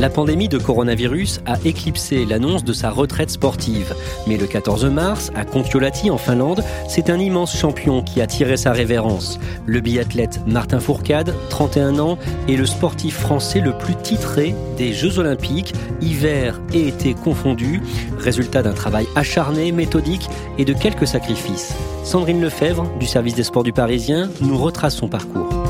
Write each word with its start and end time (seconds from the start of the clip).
La 0.00 0.08
pandémie 0.08 0.48
de 0.48 0.56
coronavirus 0.56 1.42
a 1.44 1.58
éclipsé 1.62 2.24
l'annonce 2.24 2.64
de 2.64 2.72
sa 2.72 2.88
retraite 2.88 3.28
sportive. 3.28 3.94
Mais 4.26 4.38
le 4.38 4.46
14 4.46 4.86
mars, 4.86 5.30
à 5.34 5.44
Kontiolahti 5.44 6.08
en 6.08 6.16
Finlande, 6.16 6.64
c'est 6.88 7.10
un 7.10 7.18
immense 7.18 7.54
champion 7.54 8.00
qui 8.00 8.22
a 8.22 8.26
tiré 8.26 8.56
sa 8.56 8.72
révérence. 8.72 9.38
Le 9.66 9.80
biathlète 9.80 10.40
Martin 10.46 10.80
Fourcade, 10.80 11.34
31 11.50 11.98
ans, 11.98 12.16
est 12.48 12.56
le 12.56 12.64
sportif 12.64 13.18
français 13.18 13.60
le 13.60 13.76
plus 13.76 13.94
titré 13.94 14.54
des 14.78 14.94
Jeux 14.94 15.18
Olympiques, 15.18 15.74
hiver 16.00 16.58
et 16.72 16.88
été 16.88 17.12
confondus, 17.12 17.82
résultat 18.18 18.62
d'un 18.62 18.72
travail 18.72 19.06
acharné, 19.16 19.70
méthodique 19.70 20.30
et 20.56 20.64
de 20.64 20.72
quelques 20.72 21.08
sacrifices. 21.08 21.74
Sandrine 22.04 22.40
Lefebvre, 22.40 22.90
du 22.98 23.06
service 23.06 23.34
des 23.34 23.44
sports 23.44 23.64
du 23.64 23.74
Parisien, 23.74 24.30
nous 24.40 24.56
retrace 24.56 24.96
son 24.96 25.08
parcours. 25.08 25.69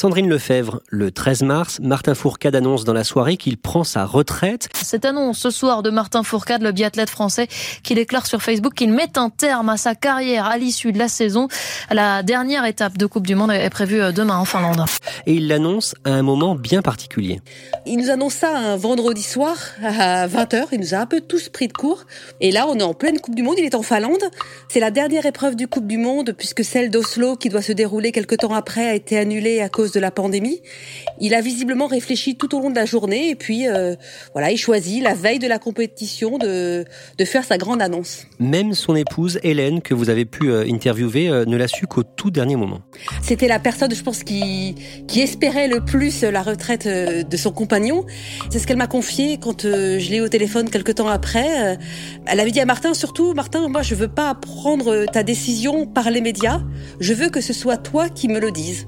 Sandrine 0.00 0.30
Lefebvre, 0.30 0.80
le 0.88 1.10
13 1.10 1.42
mars, 1.42 1.78
Martin 1.82 2.14
Fourcade 2.14 2.56
annonce 2.56 2.84
dans 2.84 2.94
la 2.94 3.04
soirée 3.04 3.36
qu'il 3.36 3.58
prend 3.58 3.84
sa 3.84 4.06
retraite. 4.06 4.70
Cette 4.82 5.04
annonce 5.04 5.40
ce 5.40 5.50
soir 5.50 5.82
de 5.82 5.90
Martin 5.90 6.22
Fourcade, 6.22 6.62
le 6.62 6.72
biathlète 6.72 7.10
français, 7.10 7.48
qui 7.82 7.94
déclare 7.94 8.26
sur 8.26 8.40
Facebook 8.40 8.72
qu'il 8.72 8.94
met 8.94 9.18
un 9.18 9.28
terme 9.28 9.68
à 9.68 9.76
sa 9.76 9.94
carrière 9.94 10.46
à 10.46 10.56
l'issue 10.56 10.92
de 10.92 10.98
la 10.98 11.08
saison. 11.08 11.48
La 11.90 12.22
dernière 12.22 12.64
étape 12.64 12.96
de 12.96 13.04
Coupe 13.04 13.26
du 13.26 13.34
Monde 13.34 13.50
est 13.50 13.68
prévue 13.68 14.00
demain 14.14 14.38
en 14.38 14.46
Finlande. 14.46 14.86
Et 15.26 15.34
il 15.34 15.48
l'annonce 15.48 15.94
à 16.06 16.12
un 16.12 16.22
moment 16.22 16.54
bien 16.54 16.80
particulier. 16.80 17.42
Il 17.84 17.98
nous 17.98 18.08
annonce 18.08 18.32
ça 18.32 18.56
un 18.56 18.78
vendredi 18.78 19.22
soir 19.22 19.54
à 19.84 20.26
20h. 20.26 20.68
Il 20.72 20.80
nous 20.80 20.94
a 20.94 20.98
un 20.98 21.06
peu 21.06 21.20
tous 21.20 21.50
pris 21.50 21.68
de 21.68 21.74
court. 21.74 22.06
Et 22.40 22.52
là, 22.52 22.66
on 22.68 22.78
est 22.78 22.82
en 22.82 22.94
pleine 22.94 23.20
Coupe 23.20 23.34
du 23.34 23.42
Monde. 23.42 23.56
Il 23.58 23.66
est 23.66 23.74
en 23.74 23.82
Finlande. 23.82 24.24
C'est 24.70 24.80
la 24.80 24.90
dernière 24.90 25.26
épreuve 25.26 25.56
du 25.56 25.68
Coupe 25.68 25.86
du 25.86 25.98
Monde 25.98 26.34
puisque 26.38 26.64
celle 26.64 26.88
d'Oslo, 26.88 27.36
qui 27.36 27.50
doit 27.50 27.60
se 27.60 27.72
dérouler 27.72 28.12
quelques 28.12 28.38
temps 28.38 28.54
après, 28.54 28.88
a 28.88 28.94
été 28.94 29.18
annulée 29.18 29.60
à 29.60 29.68
cause 29.68 29.89
de 29.92 30.00
la 30.00 30.10
pandémie. 30.10 30.60
Il 31.20 31.34
a 31.34 31.40
visiblement 31.40 31.86
réfléchi 31.86 32.36
tout 32.36 32.54
au 32.54 32.60
long 32.60 32.70
de 32.70 32.74
la 32.74 32.84
journée 32.84 33.30
et 33.30 33.34
puis 33.34 33.66
euh, 33.66 33.94
voilà, 34.32 34.50
il 34.50 34.56
choisit 34.56 35.02
la 35.02 35.14
veille 35.14 35.38
de 35.38 35.46
la 35.46 35.58
compétition 35.58 36.38
de, 36.38 36.84
de 37.18 37.24
faire 37.24 37.44
sa 37.44 37.58
grande 37.58 37.82
annonce. 37.82 38.26
Même 38.38 38.74
son 38.74 38.96
épouse 38.96 39.38
Hélène, 39.42 39.80
que 39.82 39.94
vous 39.94 40.10
avez 40.10 40.24
pu 40.24 40.50
euh, 40.50 40.64
interviewer, 40.68 41.28
euh, 41.28 41.44
ne 41.44 41.56
l'a 41.56 41.68
su 41.68 41.86
qu'au 41.86 42.02
tout 42.02 42.30
dernier 42.30 42.56
moment. 42.56 42.80
C'était 43.22 43.48
la 43.48 43.58
personne, 43.58 43.94
je 43.94 44.02
pense, 44.02 44.22
qui, 44.22 44.74
qui 45.08 45.20
espérait 45.20 45.68
le 45.68 45.84
plus 45.84 46.22
la 46.22 46.42
retraite 46.42 46.86
de 46.86 47.36
son 47.36 47.52
compagnon. 47.52 48.04
C'est 48.50 48.58
ce 48.58 48.66
qu'elle 48.66 48.76
m'a 48.76 48.86
confié 48.86 49.38
quand 49.38 49.62
je 49.62 50.10
l'ai 50.10 50.18
eu 50.18 50.20
au 50.20 50.28
téléphone 50.28 50.70
quelques 50.70 50.96
temps 50.96 51.08
après. 51.08 51.78
Elle 52.26 52.40
avait 52.40 52.50
dit 52.50 52.60
à 52.60 52.66
Martin, 52.66 52.94
surtout, 52.94 53.34
Martin, 53.34 53.68
moi 53.68 53.82
je 53.82 53.94
veux 53.94 54.08
pas 54.08 54.34
prendre 54.34 55.06
ta 55.06 55.22
décision 55.22 55.86
par 55.86 56.10
les 56.10 56.20
médias. 56.20 56.60
Je 57.00 57.14
veux 57.14 57.30
que 57.30 57.40
ce 57.40 57.52
soit 57.52 57.76
toi 57.76 58.08
qui 58.08 58.28
me 58.28 58.38
le 58.38 58.50
dises 58.50 58.86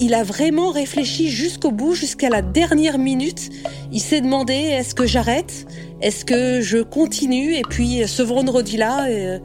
il 0.00 0.14
a 0.14 0.22
vraiment 0.22 0.70
réfléchi 0.70 1.30
jusqu'au 1.30 1.70
bout, 1.70 1.94
jusqu'à 1.94 2.28
la 2.28 2.42
dernière 2.42 2.98
minute. 2.98 3.50
Il 3.92 4.00
s'est 4.00 4.20
demandé 4.20 4.54
est-ce 4.54 4.94
que 4.94 5.06
j'arrête? 5.06 5.66
Est-ce 6.00 6.24
que 6.24 6.60
je 6.60 6.78
continue? 6.78 7.56
Et 7.56 7.62
puis 7.68 8.06
ce 8.06 8.22
vendredi-là, 8.22 9.08
euh, 9.08 9.38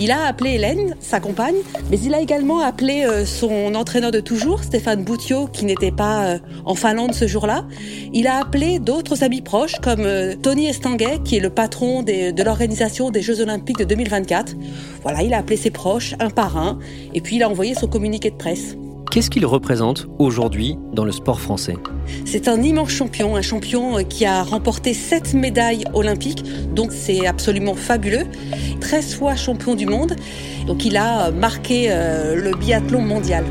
il 0.00 0.10
a 0.10 0.24
appelé 0.24 0.52
Hélène, 0.52 0.96
sa 1.00 1.20
compagne, 1.20 1.56
mais 1.90 1.98
il 2.00 2.14
a 2.14 2.20
également 2.20 2.60
appelé 2.60 3.04
euh, 3.04 3.26
son 3.26 3.74
entraîneur 3.74 4.10
de 4.10 4.20
toujours, 4.20 4.64
Stéphane 4.64 5.04
Boutiot, 5.04 5.48
qui 5.48 5.66
n'était 5.66 5.90
pas 5.90 6.24
euh, 6.24 6.38
en 6.64 6.74
Finlande 6.74 7.12
ce 7.12 7.26
jour-là. 7.26 7.66
Il 8.14 8.26
a 8.26 8.38
appelé 8.38 8.78
d'autres 8.78 9.22
amis 9.22 9.42
proches 9.42 9.76
comme 9.82 10.06
Tony 10.42 10.68
Estanguet, 10.68 11.18
qui 11.24 11.36
est 11.36 11.40
le 11.40 11.50
patron 11.50 12.02
de 12.02 12.42
l'organisation 12.42 13.10
des 13.10 13.20
Jeux 13.20 13.42
Olympiques 13.42 13.78
de 13.78 13.84
2024. 13.84 14.54
Voilà, 15.02 15.22
il 15.22 15.34
a 15.34 15.38
appelé 15.38 15.58
ses 15.58 15.70
proches 15.70 16.14
un 16.20 16.30
par 16.30 16.56
un, 16.56 16.78
et 17.12 17.20
puis 17.20 17.36
il 17.36 17.42
a 17.42 17.50
envoyé 17.50 17.74
son 17.74 17.86
communiqué 17.86 18.30
de 18.30 18.36
presse. 18.36 18.76
Qu'est-ce 19.18 19.30
qu'il 19.30 19.46
représente 19.46 20.06
aujourd'hui 20.20 20.76
dans 20.92 21.04
le 21.04 21.10
sport 21.10 21.40
français 21.40 21.74
C'est 22.24 22.46
un 22.46 22.62
immense 22.62 22.90
champion, 22.90 23.34
un 23.34 23.42
champion 23.42 24.04
qui 24.04 24.24
a 24.24 24.44
remporté 24.44 24.94
sept 24.94 25.34
médailles 25.34 25.82
olympiques, 25.92 26.44
donc 26.72 26.92
c'est 26.92 27.26
absolument 27.26 27.74
fabuleux. 27.74 28.26
13 28.80 29.16
fois 29.16 29.34
champion 29.34 29.74
du 29.74 29.86
monde, 29.86 30.14
donc 30.68 30.84
il 30.84 30.96
a 30.96 31.32
marqué 31.32 31.88
euh, 31.90 32.36
le 32.36 32.56
biathlon 32.56 33.00
mondial. 33.00 33.44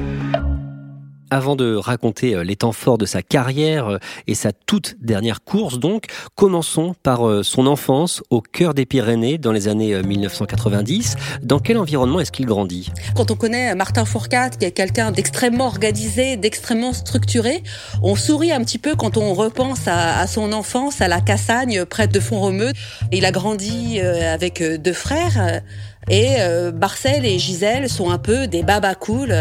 Avant 1.30 1.58
de 1.58 1.76
raconter 1.76 2.36
euh, 2.36 2.44
les 2.44 2.56
temps 2.56 2.72
forts 2.72 2.98
de 2.98 3.06
sa 3.06 3.22
carrière 3.22 3.88
euh, 3.88 3.98
et 4.28 4.36
sa 4.36 4.54
toute 4.54 4.96
dernière 5.02 5.44
course 5.44 5.78
donc, 5.78 6.06
commençons 6.36 6.96
par 7.04 7.28
euh, 7.28 7.44
son 7.44 7.68
enfance 7.68 8.24
au 8.30 8.40
cœur 8.40 8.74
des 8.74 8.86
Pyrénées 8.86 9.38
dans 9.38 9.52
les 9.52 9.68
années 9.68 10.02
1990. 10.02 11.16
Dans 11.44 11.60
quel 11.60 11.78
environnement 11.78 12.22
est-ce 12.22 12.32
qu'il 12.32 12.46
grandit? 12.46 12.92
Quand 13.16 13.30
on 13.30 13.36
connaît 13.36 13.76
Martin 13.76 14.06
Fourcade, 14.06 14.58
qui 14.58 14.66
est 14.66 14.72
quelqu'un 14.72 15.12
d'extrêmement 15.12 15.68
organisé, 15.68 16.38
d'extrêmement 16.38 16.94
structuré, 16.94 17.62
on 18.02 18.16
sourit 18.16 18.54
un 18.54 18.64
petit 18.64 18.80
peu 18.80 18.96
quand 18.96 19.18
on 19.18 19.34
repense 19.34 19.88
à, 19.88 20.26
son 20.28 20.54
enfance 20.54 21.02
à 21.02 21.10
la 21.10 21.20
Cassagne, 21.20 21.84
près 21.86 22.08
de 22.08 22.20
Font-Romeu. 22.20 22.72
Il 23.12 23.26
a 23.26 23.32
grandi 23.32 24.00
avec 24.00 24.64
deux 24.64 24.94
frères 24.94 25.62
et 26.10 26.36
euh, 26.40 26.72
et 27.06 27.40
Gisèle 27.40 27.90
sont 27.90 28.10
un 28.10 28.18
peu 28.18 28.48
des 28.48 28.64
babas 28.64 28.96
cool. 28.96 29.34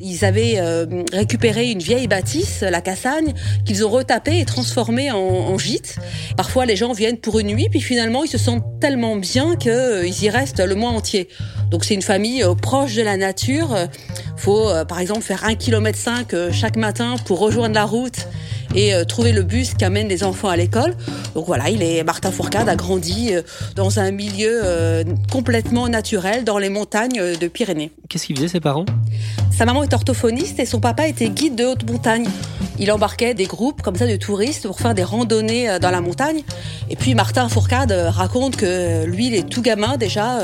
Ils 0.00 0.24
avaient 0.24 0.56
euh, 0.58 0.86
récupéré 1.12 1.70
une 1.70 1.80
vieille 1.80 2.06
bâtisse, 2.06 2.62
la 2.62 2.80
Cassagne, 2.80 3.34
qu'ils 3.64 3.84
ont 3.84 3.90
retapée 3.90 4.40
et 4.40 4.44
transformée 4.44 5.10
en, 5.10 5.18
en, 5.18 5.58
gîte. 5.58 5.96
Parfois, 6.36 6.66
les 6.66 6.76
gens 6.76 6.92
viennent 6.92 7.18
pour 7.18 7.38
une 7.38 7.48
nuit, 7.48 7.68
puis 7.70 7.80
finalement, 7.80 8.24
ils 8.24 8.30
se 8.30 8.38
sentent 8.38 8.64
tellement 8.80 9.16
bien 9.16 9.56
qu'ils 9.56 9.70
euh, 9.72 10.06
y 10.06 10.30
restent 10.30 10.60
le 10.60 10.74
mois 10.74 10.90
entier. 10.90 11.28
Donc, 11.70 11.84
c'est 11.84 11.94
une 11.94 12.02
famille 12.02 12.42
euh, 12.42 12.54
proche 12.54 12.94
de 12.94 13.02
la 13.02 13.16
nature. 13.16 13.76
Faut, 14.36 14.68
par 14.88 14.98
exemple, 14.98 15.22
faire 15.22 15.44
un 15.44 15.54
kilomètre 15.54 15.98
cinq 15.98 16.34
chaque 16.52 16.76
matin 16.76 17.14
pour 17.24 17.38
rejoindre 17.38 17.74
la 17.74 17.84
route 17.84 18.26
et 18.74 18.92
trouver 19.06 19.32
le 19.32 19.42
bus 19.42 19.74
qui 19.74 19.84
amène 19.84 20.08
les 20.08 20.24
enfants 20.24 20.48
à 20.48 20.56
l'école. 20.56 20.94
Donc 21.34 21.46
voilà, 21.46 21.70
il 21.70 21.82
est 21.82 22.02
Martin 22.04 22.30
Fourcade 22.30 22.68
a 22.68 22.76
grandi 22.76 23.32
dans 23.76 23.98
un 23.98 24.10
milieu 24.10 25.04
complètement 25.30 25.88
naturel 25.88 26.44
dans 26.44 26.58
les 26.58 26.68
montagnes 26.68 27.36
de 27.36 27.48
Pyrénées. 27.48 27.92
Qu'est-ce 28.08 28.26
qu'ils 28.26 28.36
faisaient 28.36 28.48
ses 28.48 28.60
parents? 28.60 28.86
Sa 29.56 29.64
maman 29.64 29.84
est 29.84 29.94
orthophoniste 29.94 30.58
et 30.58 30.66
son 30.66 30.80
papa 30.80 31.06
était 31.06 31.28
guide 31.28 31.54
de 31.54 31.64
haute 31.64 31.88
montagne. 31.88 32.26
Il 32.78 32.90
embarquait 32.90 33.34
des 33.34 33.46
groupes 33.46 33.82
comme 33.82 33.94
ça 33.94 34.06
de 34.06 34.16
touristes 34.16 34.66
pour 34.66 34.80
faire 34.80 34.94
des 34.94 35.04
randonnées 35.04 35.70
euh, 35.70 35.78
dans 35.78 35.90
la 35.90 36.00
montagne. 36.00 36.42
Et 36.90 36.96
puis 36.96 37.14
Martin 37.14 37.48
Fourcade 37.48 37.92
euh, 37.92 38.10
raconte 38.10 38.56
que 38.56 39.04
lui, 39.04 39.28
il 39.28 39.34
est 39.34 39.48
tout 39.48 39.62
gamin 39.62 39.96
déjà. 39.96 40.38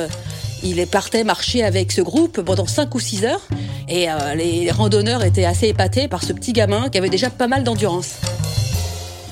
Euh, 0.62 0.66
il 0.66 0.86
partait 0.86 1.24
marcher 1.24 1.62
avec 1.62 1.92
ce 1.92 2.00
groupe 2.00 2.40
pendant 2.42 2.66
5 2.66 2.94
ou 2.94 3.00
6 3.00 3.24
heures. 3.24 3.46
Et 3.88 4.06
les 4.36 4.70
randonneurs 4.70 5.24
étaient 5.24 5.44
assez 5.44 5.68
épatés 5.68 6.06
par 6.06 6.22
ce 6.22 6.32
petit 6.32 6.52
gamin 6.52 6.88
qui 6.88 6.98
avait 6.98 7.08
déjà 7.08 7.28
pas 7.28 7.48
mal 7.48 7.64
d'endurance. 7.64 8.14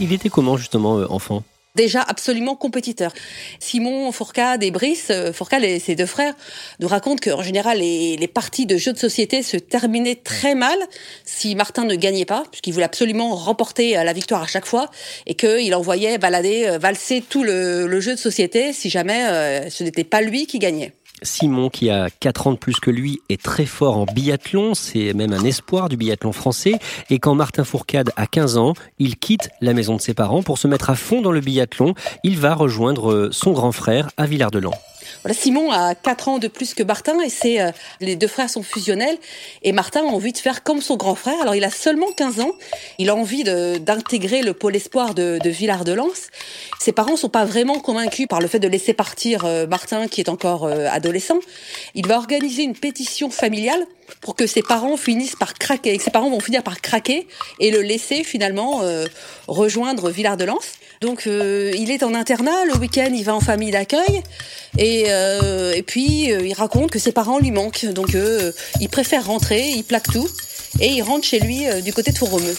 Il 0.00 0.12
était 0.12 0.28
comment 0.28 0.56
justement 0.56 0.94
enfant? 1.10 1.42
Déjà 1.78 2.02
absolument 2.02 2.56
compétiteurs. 2.56 3.12
Simon 3.60 4.10
Fourcade 4.10 4.64
et 4.64 4.72
Brice, 4.72 5.10
euh, 5.10 5.32
Fourcade 5.32 5.62
et 5.62 5.78
ses 5.78 5.94
deux 5.94 6.06
frères, 6.06 6.34
nous 6.80 6.88
racontent 6.88 7.22
qu'en 7.22 7.40
général, 7.40 7.78
les, 7.78 8.16
les, 8.16 8.26
parties 8.26 8.66
de 8.66 8.76
jeux 8.76 8.92
de 8.92 8.98
société 8.98 9.44
se 9.44 9.56
terminaient 9.56 10.16
très 10.16 10.56
mal 10.56 10.76
si 11.24 11.54
Martin 11.54 11.84
ne 11.84 11.94
gagnait 11.94 12.24
pas, 12.24 12.42
puisqu'il 12.50 12.72
voulait 12.72 12.84
absolument 12.84 13.36
remporter 13.36 13.96
euh, 13.96 14.02
la 14.02 14.12
victoire 14.12 14.42
à 14.42 14.48
chaque 14.48 14.66
fois, 14.66 14.90
et 15.26 15.34
qu'il 15.34 15.72
envoyait 15.72 16.18
balader, 16.18 16.66
euh, 16.66 16.78
valser 16.78 17.22
tout 17.22 17.44
le, 17.44 17.86
le, 17.86 18.00
jeu 18.00 18.14
de 18.14 18.18
société 18.18 18.72
si 18.72 18.90
jamais 18.90 19.68
ce 19.70 19.84
n'était 19.84 20.02
pas 20.02 20.20
lui 20.20 20.46
qui 20.46 20.58
gagnait. 20.58 20.94
Simon, 21.22 21.68
qui 21.70 21.90
a 21.90 22.08
4 22.10 22.46
ans 22.46 22.52
de 22.52 22.58
plus 22.58 22.80
que 22.80 22.90
lui, 22.90 23.20
est 23.28 23.42
très 23.42 23.66
fort 23.66 23.96
en 23.96 24.04
biathlon, 24.04 24.74
c'est 24.74 25.12
même 25.14 25.32
un 25.32 25.44
espoir 25.44 25.88
du 25.88 25.96
biathlon 25.96 26.32
français. 26.32 26.74
Et 27.10 27.18
quand 27.18 27.34
Martin 27.34 27.64
Fourcade 27.64 28.10
a 28.16 28.26
15 28.26 28.58
ans, 28.58 28.74
il 28.98 29.16
quitte 29.16 29.50
la 29.60 29.74
maison 29.74 29.96
de 29.96 30.00
ses 30.00 30.14
parents 30.14 30.42
pour 30.42 30.58
se 30.58 30.68
mettre 30.68 30.90
à 30.90 30.94
fond 30.94 31.20
dans 31.20 31.32
le 31.32 31.40
biathlon. 31.40 31.94
Il 32.24 32.38
va 32.38 32.54
rejoindre 32.54 33.28
son 33.32 33.52
grand 33.52 33.72
frère 33.72 34.10
à 34.16 34.26
Villard-de-Lans. 34.26 34.74
Simon 35.32 35.70
a 35.70 35.94
4 35.94 36.28
ans 36.28 36.38
de 36.38 36.48
plus 36.48 36.74
que 36.74 36.82
Martin 36.82 37.20
et 37.20 37.28
c'est 37.28 37.60
euh, 37.60 37.70
les 38.00 38.16
deux 38.16 38.26
frères 38.26 38.50
sont 38.50 38.62
fusionnels 38.62 39.16
et 39.62 39.72
Martin 39.72 40.00
a 40.00 40.04
envie 40.04 40.32
de 40.32 40.38
faire 40.38 40.62
comme 40.62 40.80
son 40.80 40.96
grand 40.96 41.14
frère. 41.14 41.40
Alors 41.42 41.54
il 41.54 41.64
a 41.64 41.70
seulement 41.70 42.10
15 42.16 42.40
ans, 42.40 42.52
il 42.98 43.10
a 43.10 43.14
envie 43.14 43.44
d'intégrer 43.44 44.42
le 44.42 44.52
pôle 44.52 44.76
espoir 44.76 45.14
de, 45.14 45.38
de 45.42 45.50
Villard-de-Lans. 45.50 46.30
Ses 46.80 46.92
parents 46.92 47.16
sont 47.16 47.28
pas 47.28 47.44
vraiment 47.44 47.78
convaincus 47.78 48.26
par 48.28 48.40
le 48.40 48.48
fait 48.48 48.58
de 48.58 48.68
laisser 48.68 48.94
partir 48.94 49.44
euh, 49.44 49.66
Martin 49.66 50.08
qui 50.08 50.20
est 50.20 50.28
encore 50.28 50.64
euh, 50.64 50.86
adolescent. 50.90 51.38
Il 51.94 52.06
va 52.06 52.16
organiser 52.16 52.62
une 52.62 52.76
pétition 52.76 53.30
familiale 53.30 53.86
pour 54.20 54.34
que 54.34 54.46
ses 54.46 54.62
parents 54.62 54.96
finissent 54.96 55.36
par 55.36 55.54
craquer, 55.54 55.96
que 55.98 56.02
ses 56.02 56.10
parents 56.10 56.30
vont 56.30 56.40
finir 56.40 56.62
par 56.62 56.80
craquer 56.80 57.28
et 57.60 57.70
le 57.70 57.82
laisser 57.82 58.24
finalement 58.24 58.80
rejoindre 59.46 60.10
Villard-de-Lans. 60.10 60.58
Donc 61.00 61.26
il 61.26 61.90
est 61.90 62.02
en 62.02 62.14
internat, 62.14 62.64
le 62.66 62.76
week-end 62.76 63.10
il 63.14 63.24
va 63.24 63.34
en 63.34 63.40
famille 63.40 63.70
d'accueil 63.70 64.22
et, 64.76 65.04
euh, 65.08 65.72
et 65.72 65.82
puis 65.82 66.32
euh, 66.32 66.46
il 66.46 66.52
raconte 66.52 66.90
que 66.90 66.98
ses 66.98 67.12
parents 67.12 67.38
lui 67.38 67.50
manquent, 67.50 67.86
donc 67.86 68.14
euh, 68.14 68.52
il 68.80 68.88
préfère 68.88 69.26
rentrer, 69.26 69.70
il 69.70 69.84
plaque 69.84 70.10
tout 70.12 70.28
et 70.80 70.88
il 70.88 71.02
rentre 71.02 71.24
chez 71.24 71.40
lui 71.40 71.64
du 71.82 71.92
côté 71.92 72.12
de 72.12 72.18
Fourromeux. 72.18 72.56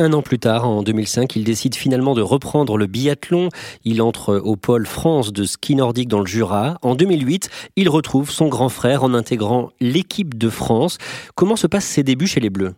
Un 0.00 0.14
an 0.14 0.22
plus 0.22 0.38
tard, 0.38 0.66
en 0.66 0.82
2005, 0.82 1.36
il 1.36 1.44
décide 1.44 1.74
finalement 1.74 2.14
de 2.14 2.22
reprendre 2.22 2.78
le 2.78 2.86
biathlon. 2.86 3.50
Il 3.84 4.00
entre 4.00 4.36
au 4.36 4.56
pôle 4.56 4.86
France 4.86 5.30
de 5.30 5.44
ski 5.44 5.74
nordique 5.74 6.08
dans 6.08 6.20
le 6.20 6.26
Jura. 6.26 6.78
En 6.80 6.94
2008, 6.94 7.50
il 7.76 7.90
retrouve 7.90 8.30
son 8.30 8.48
grand 8.48 8.70
frère 8.70 9.04
en 9.04 9.12
intégrant 9.12 9.68
l'équipe 9.78 10.38
de 10.38 10.48
France. 10.48 10.96
Comment 11.34 11.54
se 11.54 11.66
passent 11.66 11.84
ses 11.84 12.02
débuts 12.02 12.26
chez 12.26 12.40
les 12.40 12.48
Bleus? 12.48 12.72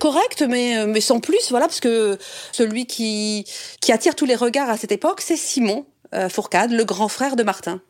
Correct, 0.00 0.44
mais, 0.46 0.86
mais 0.86 1.00
sans 1.00 1.18
plus, 1.18 1.48
voilà, 1.48 1.64
parce 1.64 1.80
que 1.80 2.18
celui 2.52 2.84
qui, 2.84 3.46
qui 3.80 3.90
attire 3.90 4.14
tous 4.14 4.26
les 4.26 4.36
regards 4.36 4.68
à 4.68 4.76
cette 4.76 4.92
époque, 4.92 5.22
c'est 5.22 5.36
Simon 5.36 5.86
euh, 6.12 6.28
Fourcade, 6.28 6.72
le 6.72 6.84
grand 6.84 7.08
frère 7.08 7.36
de 7.36 7.42
Martin. 7.42 7.80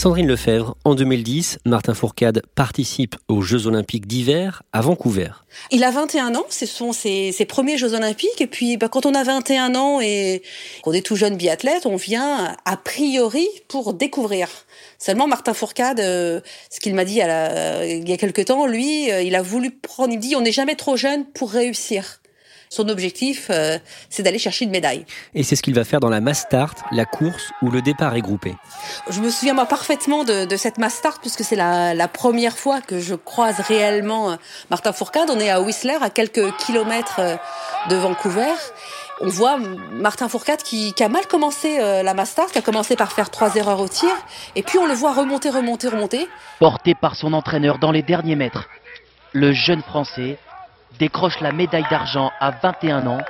Sandrine 0.00 0.28
Lefebvre, 0.28 0.78
en 0.86 0.94
2010, 0.94 1.58
Martin 1.66 1.92
Fourcade 1.92 2.40
participe 2.54 3.16
aux 3.28 3.42
Jeux 3.42 3.66
Olympiques 3.66 4.06
d'hiver 4.06 4.62
à 4.72 4.80
Vancouver. 4.80 5.28
Il 5.70 5.84
a 5.84 5.90
21 5.90 6.36
ans, 6.36 6.46
ce 6.48 6.64
sont 6.64 6.94
ses, 6.94 7.34
premiers 7.46 7.76
Jeux 7.76 7.92
Olympiques. 7.92 8.40
Et 8.40 8.46
puis, 8.46 8.78
bah, 8.78 8.88
quand 8.88 9.04
on 9.04 9.14
a 9.14 9.22
21 9.22 9.74
ans 9.74 10.00
et 10.00 10.40
qu'on 10.80 10.92
est 10.92 11.04
tout 11.04 11.16
jeune 11.16 11.36
biathlète, 11.36 11.84
on 11.84 11.96
vient 11.96 12.56
a 12.64 12.76
priori 12.78 13.46
pour 13.68 13.92
découvrir. 13.92 14.48
Seulement, 14.98 15.28
Martin 15.28 15.52
Fourcade, 15.52 16.00
euh, 16.00 16.40
ce 16.70 16.80
qu'il 16.80 16.94
m'a 16.94 17.04
dit 17.04 17.20
il 17.20 18.08
y 18.08 18.12
a 18.14 18.16
quelque 18.16 18.40
temps, 18.40 18.64
lui, 18.64 19.12
euh, 19.12 19.20
il 19.20 19.34
a 19.34 19.42
voulu 19.42 19.70
prendre, 19.70 20.14
il 20.14 20.18
dit, 20.18 20.34
on 20.34 20.40
n'est 20.40 20.50
jamais 20.50 20.76
trop 20.76 20.96
jeune 20.96 21.26
pour 21.26 21.50
réussir. 21.50 22.19
Son 22.72 22.88
objectif, 22.88 23.48
euh, 23.50 23.78
c'est 24.10 24.22
d'aller 24.22 24.38
chercher 24.38 24.64
une 24.64 24.70
médaille. 24.70 25.04
Et 25.34 25.42
c'est 25.42 25.56
ce 25.56 25.62
qu'il 25.62 25.74
va 25.74 25.82
faire 25.82 25.98
dans 25.98 26.08
la 26.08 26.20
mass 26.20 26.42
start, 26.42 26.78
la 26.92 27.04
course 27.04 27.50
où 27.62 27.70
le 27.72 27.82
départ 27.82 28.14
est 28.14 28.20
groupé. 28.20 28.54
Je 29.10 29.20
me 29.20 29.28
souviens 29.28 29.54
moi 29.54 29.66
parfaitement 29.66 30.22
de, 30.22 30.44
de 30.44 30.56
cette 30.56 30.78
mass 30.78 30.94
start 30.94 31.20
puisque 31.20 31.42
c'est 31.42 31.56
la, 31.56 31.94
la, 31.94 32.06
première 32.06 32.56
fois 32.56 32.80
que 32.80 33.00
je 33.00 33.16
croise 33.16 33.58
réellement 33.58 34.30
euh, 34.30 34.36
Martin 34.70 34.92
Fourcade. 34.92 35.30
On 35.30 35.40
est 35.40 35.50
à 35.50 35.60
Whistler, 35.60 35.96
à 36.00 36.10
quelques 36.10 36.56
kilomètres 36.58 37.18
euh, 37.18 37.36
de 37.88 37.96
Vancouver 37.96 38.54
on 39.22 39.28
voit 39.28 39.58
Martin 39.90 40.30
Fourcade 40.30 40.62
qui, 40.62 40.94
qui, 40.94 41.02
a 41.02 41.10
mal 41.10 41.26
commencé 41.26 41.76
la 41.76 42.14
mass 42.14 42.30
start, 42.30 42.52
qui 42.52 42.56
a 42.58 42.62
commencé 42.62 42.96
par 42.96 43.12
faire 43.12 43.28
trois 43.28 43.54
erreurs 43.54 43.78
au 43.78 43.86
tir, 43.86 44.08
et 44.56 44.62
puis 44.62 44.78
on 44.78 44.86
le 44.86 44.94
voit 44.94 45.12
remonter, 45.12 45.50
remonter, 45.50 45.88
remonter. 45.88 46.26
Porté 46.58 46.94
par 46.94 47.16
son 47.16 47.34
entraîneur 47.34 47.78
dans 47.78 47.92
les 47.92 48.00
derniers 48.00 48.34
mètres, 48.34 48.70
le 49.34 49.52
jeune 49.52 49.82
Français 49.82 50.38
décroche 51.00 51.40
la 51.40 51.50
médaille 51.50 51.86
d'argent 51.90 52.30
à 52.40 52.50
21 52.50 53.06
ans 53.06 53.22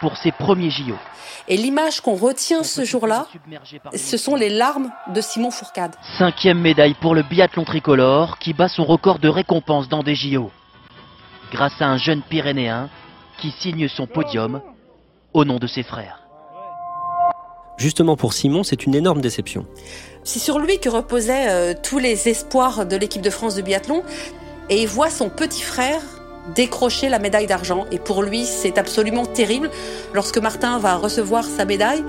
pour 0.00 0.16
ses 0.16 0.30
premiers 0.30 0.70
JO. 0.70 0.94
Et 1.48 1.56
l'image 1.56 2.00
qu'on 2.00 2.14
retient 2.14 2.62
ce 2.62 2.84
jour-là, 2.84 3.26
ce 3.96 4.16
sont 4.16 4.36
les 4.36 4.48
larmes 4.48 4.90
de 5.12 5.20
Simon 5.20 5.50
Fourcade. 5.50 5.96
Cinquième 6.18 6.60
médaille 6.60 6.94
pour 6.94 7.16
le 7.16 7.24
biathlon 7.24 7.64
tricolore 7.64 8.38
qui 8.38 8.54
bat 8.54 8.68
son 8.68 8.84
record 8.84 9.18
de 9.18 9.28
récompense 9.28 9.88
dans 9.88 10.04
des 10.04 10.14
JO. 10.14 10.52
Grâce 11.50 11.80
à 11.80 11.86
un 11.86 11.96
jeune 11.96 12.22
Pyrénéen 12.22 12.88
qui 13.38 13.50
signe 13.50 13.88
son 13.88 14.06
podium 14.06 14.62
au 15.34 15.44
nom 15.44 15.56
de 15.56 15.66
ses 15.66 15.82
frères. 15.82 16.20
Justement 17.76 18.16
pour 18.16 18.34
Simon, 18.34 18.62
c'est 18.62 18.86
une 18.86 18.94
énorme 18.94 19.20
déception. 19.20 19.66
C'est 20.22 20.38
sur 20.38 20.60
lui 20.60 20.78
que 20.78 20.90
reposaient 20.90 21.48
euh, 21.48 21.74
tous 21.82 21.98
les 21.98 22.28
espoirs 22.28 22.86
de 22.86 22.94
l'équipe 22.94 23.22
de 23.22 23.30
France 23.30 23.56
de 23.56 23.62
biathlon 23.62 24.04
et 24.68 24.82
il 24.82 24.88
voit 24.88 25.10
son 25.10 25.28
petit 25.30 25.62
frère 25.62 26.02
décrocher 26.54 27.08
la 27.08 27.18
médaille 27.18 27.46
d'argent. 27.46 27.86
Et 27.90 27.98
pour 27.98 28.22
lui, 28.22 28.44
c'est 28.44 28.78
absolument 28.78 29.26
terrible. 29.26 29.70
Lorsque 30.14 30.38
Martin 30.38 30.78
va 30.78 30.96
recevoir 30.96 31.44
sa 31.44 31.64
médaille, 31.64 32.04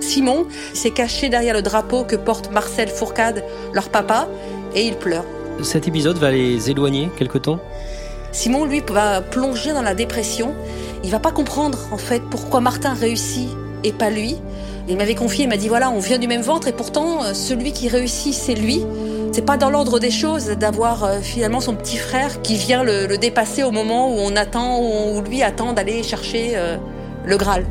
Simon 0.00 0.46
s'est 0.72 0.90
caché 0.90 1.28
derrière 1.28 1.54
le 1.54 1.62
drapeau 1.62 2.04
que 2.04 2.16
porte 2.16 2.50
Marcel 2.50 2.88
Fourcade, 2.88 3.44
leur 3.72 3.88
papa, 3.88 4.28
et 4.74 4.86
il 4.86 4.96
pleure. 4.96 5.24
Cet 5.62 5.86
épisode 5.86 6.18
va 6.18 6.30
les 6.30 6.70
éloigner 6.70 7.10
quelque 7.16 7.38
temps? 7.38 7.60
Simon, 8.32 8.64
lui, 8.64 8.82
va 8.88 9.20
plonger 9.20 9.72
dans 9.72 9.82
la 9.82 9.94
dépression. 9.94 10.54
Il 11.04 11.10
va 11.10 11.20
pas 11.20 11.30
comprendre, 11.30 11.78
en 11.92 11.98
fait, 11.98 12.22
pourquoi 12.30 12.60
Martin 12.60 12.92
réussit 12.92 13.48
et 13.84 13.92
pas 13.92 14.10
lui. 14.10 14.36
Il 14.88 14.96
m'avait 14.96 15.14
confié, 15.14 15.44
il 15.44 15.48
m'a 15.48 15.56
dit 15.56 15.68
voilà, 15.68 15.90
on 15.90 15.98
vient 15.98 16.18
du 16.18 16.26
même 16.26 16.42
ventre 16.42 16.68
et 16.68 16.72
pourtant, 16.72 17.32
celui 17.32 17.72
qui 17.72 17.88
réussit, 17.88 18.34
c'est 18.34 18.54
lui. 18.54 18.84
C'est 19.34 19.42
pas 19.42 19.56
dans 19.56 19.68
l'ordre 19.68 19.98
des 19.98 20.12
choses 20.12 20.46
d'avoir 20.50 21.02
euh, 21.02 21.18
finalement 21.20 21.60
son 21.60 21.74
petit 21.74 21.96
frère 21.96 22.40
qui 22.42 22.54
vient 22.54 22.84
le, 22.84 23.18
dépasser 23.18 23.64
au 23.64 23.72
moment 23.72 24.14
où 24.14 24.20
on 24.20 24.36
attend, 24.36 24.78
où 24.78 25.20
lui 25.22 25.42
attend 25.42 25.72
d'aller 25.72 26.04
chercher 26.04 26.52
euh, 26.54 26.76
le 27.24 27.36
Graal 27.36 27.66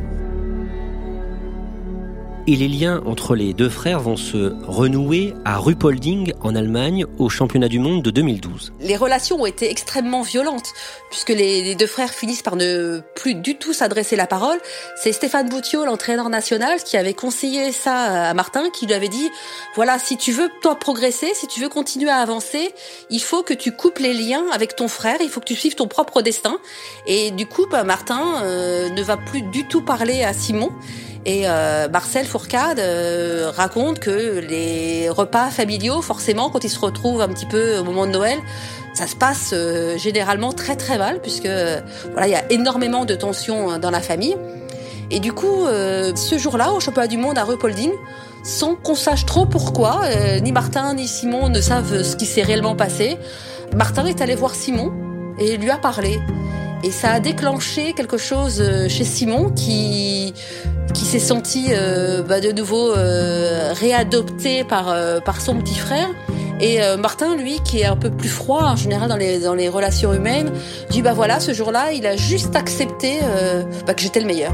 et 2.47 2.55
les 2.55 2.67
liens 2.67 3.01
entre 3.05 3.35
les 3.35 3.53
deux 3.53 3.69
frères 3.69 3.99
vont 3.99 4.17
se 4.17 4.53
renouer 4.65 5.33
à 5.45 5.57
Rupolding 5.57 6.33
en 6.41 6.55
Allemagne 6.55 7.05
au 7.17 7.29
championnat 7.29 7.69
du 7.69 7.79
monde 7.79 8.01
de 8.01 8.11
2012. 8.11 8.73
Les 8.81 8.97
relations 8.97 9.41
ont 9.41 9.45
été 9.45 9.69
extrêmement 9.69 10.21
violentes 10.21 10.73
puisque 11.09 11.29
les, 11.29 11.75
deux 11.75 11.87
frères 11.87 12.09
finissent 12.09 12.41
par 12.41 12.55
ne 12.55 13.01
plus 13.15 13.35
du 13.35 13.55
tout 13.55 13.73
s'adresser 13.73 14.15
la 14.15 14.27
parole. 14.27 14.57
C'est 14.95 15.13
Stéphane 15.13 15.47
Boutiot, 15.47 15.85
l'entraîneur 15.85 16.29
national, 16.29 16.81
qui 16.83 16.97
avait 16.97 17.13
conseillé 17.13 17.71
ça 17.71 18.29
à 18.29 18.33
Martin, 18.33 18.69
qui 18.71 18.87
lui 18.87 18.93
avait 18.93 19.09
dit 19.09 19.29
voilà, 19.75 19.99
si 19.99 20.17
tu 20.17 20.31
veux 20.31 20.49
toi 20.61 20.75
progresser, 20.75 21.31
si 21.33 21.47
tu 21.47 21.61
veux 21.61 21.69
continuer 21.69 22.09
à 22.09 22.17
avancer, 22.17 22.73
il 23.09 23.21
faut 23.21 23.43
que 23.43 23.53
tu 23.53 23.71
coupes 23.71 23.99
les 23.99 24.13
liens 24.13 24.43
avec 24.51 24.75
ton 24.75 24.87
frère, 24.87 25.17
il 25.21 25.29
faut 25.29 25.39
que 25.39 25.45
tu 25.45 25.55
suives 25.55 25.75
ton 25.75 25.87
propre 25.87 26.21
destin. 26.21 26.57
Et 27.07 27.31
du 27.31 27.45
coup, 27.45 27.65
bah, 27.69 27.83
Martin 27.83 28.41
euh, 28.43 28.89
ne 28.89 29.01
va 29.01 29.17
plus 29.17 29.41
du 29.41 29.65
tout 29.67 29.81
parler 29.81 30.23
à 30.23 30.33
Simon. 30.33 30.71
Et 31.25 31.43
euh, 31.45 31.87
Marcel 31.87 32.25
Fourcade 32.25 32.79
euh, 32.79 33.49
raconte 33.55 33.99
que 33.99 34.39
les 34.39 35.09
repas 35.09 35.49
familiaux, 35.49 36.01
forcément, 36.01 36.49
quand 36.49 36.63
ils 36.63 36.69
se 36.69 36.79
retrouvent 36.79 37.21
un 37.21 37.29
petit 37.29 37.45
peu 37.45 37.77
au 37.77 37.83
moment 37.83 38.05
de 38.05 38.11
Noël, 38.11 38.39
ça 38.93 39.07
se 39.07 39.15
passe 39.15 39.51
euh, 39.53 39.97
généralement 39.97 40.51
très 40.51 40.75
très 40.75 40.97
mal, 40.97 41.21
puisque 41.21 41.47
voilà, 42.11 42.27
il 42.27 42.31
y 42.31 42.35
a 42.35 42.51
énormément 42.51 43.05
de 43.05 43.15
tensions 43.15 43.79
dans 43.79 43.91
la 43.91 44.01
famille. 44.01 44.35
Et 45.11 45.19
du 45.19 45.31
coup, 45.31 45.65
ce 45.67 46.37
jour-là, 46.39 46.71
au 46.71 46.79
championnat 46.79 47.07
du 47.07 47.17
monde 47.17 47.37
à 47.37 47.43
Rupolding, 47.43 47.91
sans 48.41 48.73
qu'on 48.73 48.95
sache 48.95 49.27
trop 49.27 49.45
pourquoi, 49.45 50.01
ni 50.41 50.51
Martin 50.51 50.95
ni 50.95 51.07
Simon 51.07 51.49
ne 51.49 51.61
savent 51.61 52.01
ce 52.01 52.15
qui 52.15 52.25
s'est 52.25 52.41
réellement 52.41 52.75
passé, 52.75 53.17
Martin 53.75 54.05
est 54.05 54.21
allé 54.21 54.33
voir 54.33 54.55
Simon 54.55 54.91
et 55.37 55.57
lui 55.57 55.69
a 55.69 55.77
parlé. 55.77 56.19
Et 56.83 56.89
ça 56.89 57.11
a 57.11 57.19
déclenché 57.19 57.93
quelque 57.93 58.17
chose 58.17 58.63
chez 58.87 59.03
Simon 59.03 59.51
qui 59.51 60.33
qui 60.93 61.05
s'est 61.05 61.19
senti 61.19 61.67
euh, 61.69 62.23
bah, 62.23 62.39
de 62.39 62.51
nouveau 62.51 62.91
euh, 62.91 63.73
réadopté 63.73 64.63
par, 64.63 64.89
euh, 64.89 65.19
par 65.19 65.41
son 65.41 65.55
petit 65.55 65.75
frère. 65.75 66.09
Et 66.61 66.79
Martin, 66.97 67.35
lui, 67.35 67.59
qui 67.65 67.79
est 67.79 67.85
un 67.85 67.97
peu 67.97 68.09
plus 68.09 68.29
froid 68.29 68.63
en 68.63 68.77
général 68.77 69.09
dans 69.09 69.17
les, 69.17 69.39
dans 69.39 69.55
les 69.55 69.67
relations 69.67 70.13
humaines, 70.13 70.49
dit 70.89 71.01
bah 71.01 71.11
voilà, 71.11 71.41
ce 71.41 71.51
jour-là, 71.51 71.91
il 71.91 72.05
a 72.05 72.15
juste 72.15 72.55
accepté 72.55 73.19
bah, 73.85 73.93
que 73.93 74.01
j'étais 74.01 74.21
le 74.21 74.27
meilleur. 74.27 74.53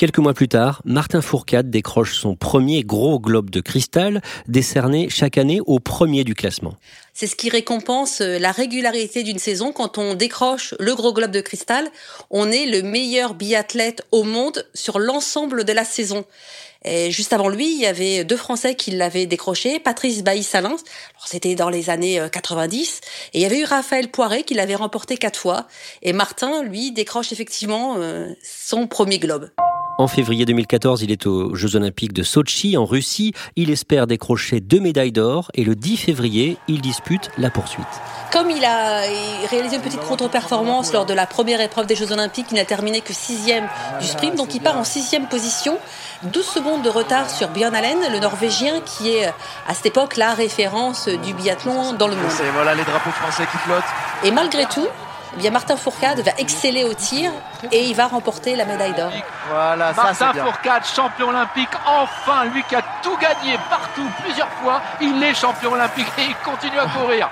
Quelques 0.00 0.16
mois 0.16 0.32
plus 0.32 0.48
tard, 0.48 0.80
Martin 0.86 1.20
Fourcade 1.20 1.68
décroche 1.68 2.18
son 2.18 2.34
premier 2.34 2.84
gros 2.84 3.20
globe 3.20 3.50
de 3.50 3.60
cristal, 3.60 4.22
décerné 4.48 5.10
chaque 5.10 5.36
année 5.36 5.60
au 5.66 5.78
premier 5.78 6.24
du 6.24 6.34
classement. 6.34 6.74
C'est 7.12 7.26
ce 7.26 7.36
qui 7.36 7.50
récompense 7.50 8.22
euh, 8.22 8.38
la 8.38 8.50
régularité 8.50 9.22
d'une 9.24 9.38
saison. 9.38 9.72
Quand 9.72 9.98
on 9.98 10.14
décroche 10.14 10.74
le 10.80 10.94
gros 10.94 11.12
globe 11.12 11.32
de 11.32 11.42
cristal, 11.42 11.86
on 12.30 12.50
est 12.50 12.64
le 12.64 12.80
meilleur 12.80 13.34
biathlète 13.34 14.06
au 14.10 14.22
monde 14.22 14.66
sur 14.72 14.98
l'ensemble 14.98 15.64
de 15.64 15.72
la 15.74 15.84
saison. 15.84 16.24
Et 16.82 17.10
juste 17.10 17.34
avant 17.34 17.50
lui, 17.50 17.70
il 17.70 17.78
y 17.78 17.84
avait 17.84 18.24
deux 18.24 18.38
Français 18.38 18.76
qui 18.76 18.92
l'avaient 18.92 19.26
décroché, 19.26 19.80
Patrice 19.80 20.22
Bailly-Salins, 20.22 20.78
c'était 21.26 21.56
dans 21.56 21.68
les 21.68 21.90
années 21.90 22.22
90, 22.32 23.00
euh, 23.02 23.06
et 23.34 23.38
il 23.40 23.42
y 23.42 23.44
avait 23.44 23.60
eu 23.60 23.64
Raphaël 23.64 24.10
Poiré 24.10 24.44
qui 24.44 24.54
l'avait 24.54 24.76
remporté 24.76 25.18
quatre 25.18 25.38
fois, 25.38 25.66
et 26.00 26.14
Martin, 26.14 26.62
lui, 26.62 26.90
décroche 26.90 27.32
effectivement 27.32 27.96
euh, 27.98 28.32
son 28.42 28.86
premier 28.86 29.18
globe. 29.18 29.50
En 30.00 30.08
février 30.08 30.46
2014, 30.46 31.02
il 31.02 31.12
est 31.12 31.26
aux 31.26 31.54
Jeux 31.54 31.76
Olympiques 31.76 32.14
de 32.14 32.22
Sochi, 32.22 32.78
en 32.78 32.86
Russie. 32.86 33.34
Il 33.54 33.68
espère 33.68 34.06
décrocher 34.06 34.60
deux 34.60 34.80
médailles 34.80 35.12
d'or 35.12 35.50
et 35.52 35.62
le 35.62 35.76
10 35.76 35.98
février, 35.98 36.56
il 36.68 36.80
dispute 36.80 37.30
la 37.36 37.50
poursuite. 37.50 37.84
Comme 38.32 38.50
il 38.50 38.64
a 38.64 39.02
réalisé 39.50 39.76
une 39.76 39.82
petite 39.82 40.00
contre-performance 40.00 40.94
lors 40.94 41.04
de 41.04 41.12
la 41.12 41.26
première 41.26 41.60
épreuve 41.60 41.86
des 41.86 41.96
Jeux 41.96 42.12
Olympiques, 42.12 42.46
il 42.50 42.54
n'a 42.54 42.64
terminé 42.64 43.02
que 43.02 43.12
sixième 43.12 43.68
du 44.00 44.06
sprint, 44.06 44.36
donc 44.36 44.54
il 44.54 44.62
part 44.62 44.78
en 44.78 44.84
sixième 44.84 45.26
position. 45.26 45.76
12 46.22 46.46
secondes 46.46 46.82
de 46.82 46.88
retard 46.88 47.28
sur 47.28 47.48
Björn 47.48 47.74
Allen, 47.74 47.98
le 48.10 48.20
Norvégien 48.20 48.80
qui 48.80 49.10
est 49.10 49.26
à 49.26 49.74
cette 49.74 49.84
époque 49.84 50.16
la 50.16 50.32
référence 50.32 51.08
du 51.08 51.34
biathlon 51.34 51.92
dans 51.92 52.08
le 52.08 52.16
monde. 52.16 52.32
voilà 52.54 52.74
les 52.74 52.84
drapeaux 52.84 53.10
français 53.10 53.44
qui 53.52 53.58
flottent. 53.58 53.84
Et 54.24 54.30
malgré 54.30 54.64
tout, 54.64 54.88
eh 55.34 55.38
bien 55.38 55.50
Martin 55.50 55.76
Fourcade 55.76 56.20
va 56.20 56.32
exceller 56.38 56.84
au 56.84 56.94
tir 56.94 57.30
et 57.72 57.84
il 57.84 57.94
va 57.94 58.06
remporter 58.08 58.56
la 58.56 58.64
médaille 58.64 58.94
d'or. 58.94 59.12
Voilà, 59.50 59.92
Martin 59.92 60.32
Fourcade, 60.32 60.84
champion 60.84 61.28
olympique, 61.28 61.68
enfin, 61.86 62.44
lui 62.46 62.62
qui 62.68 62.74
a 62.74 62.82
tout 63.02 63.16
gagné 63.16 63.56
partout, 63.68 64.06
plusieurs 64.22 64.50
fois, 64.62 64.80
il 65.00 65.22
est 65.22 65.34
champion 65.34 65.72
olympique 65.72 66.08
et 66.18 66.22
il 66.22 66.36
continue 66.44 66.78
à 66.78 66.86
courir. 66.86 67.28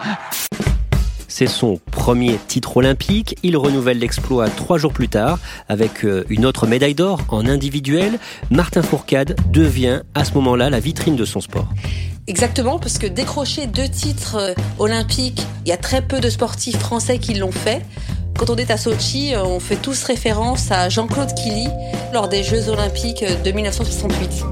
C'est 1.29 1.47
son 1.47 1.79
Premier 1.93 2.39
titre 2.49 2.79
olympique, 2.79 3.37
il 3.43 3.57
renouvelle 3.57 3.99
l'exploit 3.99 4.49
trois 4.49 4.79
jours 4.79 4.93
plus 4.93 5.09
tard 5.09 5.39
avec 5.69 6.05
euh, 6.05 6.25
une 6.31 6.47
autre 6.47 6.67
médaille 6.67 6.95
d'or 6.95 7.21
en 7.29 7.47
individuel. 7.47 8.19
Martin 8.51 8.83
Fourcade 8.83 9.37
devient 9.53 10.01
à 10.15 10.25
ce 10.25 10.33
moment-là 10.35 10.71
la 10.71 10.81
vitrine 10.81 11.17
de 11.17 11.25
son 11.25 11.41
sport. 11.41 11.69
Exactement, 12.29 12.79
parce 12.79 12.99
que 12.99 13.07
décrocher 13.07 13.67
deux 13.67 13.89
titres 13.89 14.37
euh, 14.37 14.55
olympiques, 14.79 15.41
il 15.65 15.71
y 15.71 15.73
a 15.73 15.79
très 15.79 16.03
peu 16.03 16.21
de 16.21 16.29
sportifs 16.29 16.79
français 16.79 17.19
qui 17.19 17.33
l'ont 17.33 17.51
fait. 17.51 17.81
Quand 18.39 18.51
on 18.51 18.57
est 18.57 18.71
à 18.71 18.77
Sochi, 18.77 19.35
euh, 19.35 19.43
on 19.45 19.61
fait 19.61 19.77
tous 19.77 20.05
référence 20.05 20.71
à 20.71 20.91
Jean-Claude 20.91 21.33
Killy 21.33 21.69
lors 22.13 22.29
des 22.29 22.43
Jeux 22.43 22.69
olympiques 22.69 23.25
de 23.45 23.51
1968 23.51 24.45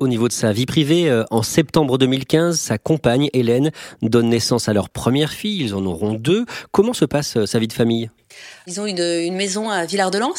au 0.00 0.08
niveau 0.08 0.28
de 0.28 0.34
sa 0.34 0.52
vie 0.52 0.66
privée, 0.66 1.08
euh, 1.08 1.24
en 1.30 1.42
septembre 1.42 1.96
2015, 1.96 2.60
sa 2.60 2.76
compagne 2.76 3.30
Hélène 3.32 3.70
donne 4.02 4.28
naissance 4.28 4.68
à 4.68 4.74
leur 4.74 4.90
première 4.90 5.32
fille. 5.32 5.62
Ils 5.62 5.74
en 5.74 5.86
auront 5.86 6.12
deux. 6.12 6.44
Comment 6.72 6.92
se 6.92 7.06
passe 7.06 7.42
sa 7.46 7.58
vie 7.58 7.68
de 7.68 7.72
famille? 7.72 8.10
Ils 8.66 8.80
ont 8.80 8.86
une, 8.86 9.34
maison 9.34 9.70
à 9.70 9.84
Villard-de-Lans. 9.84 10.34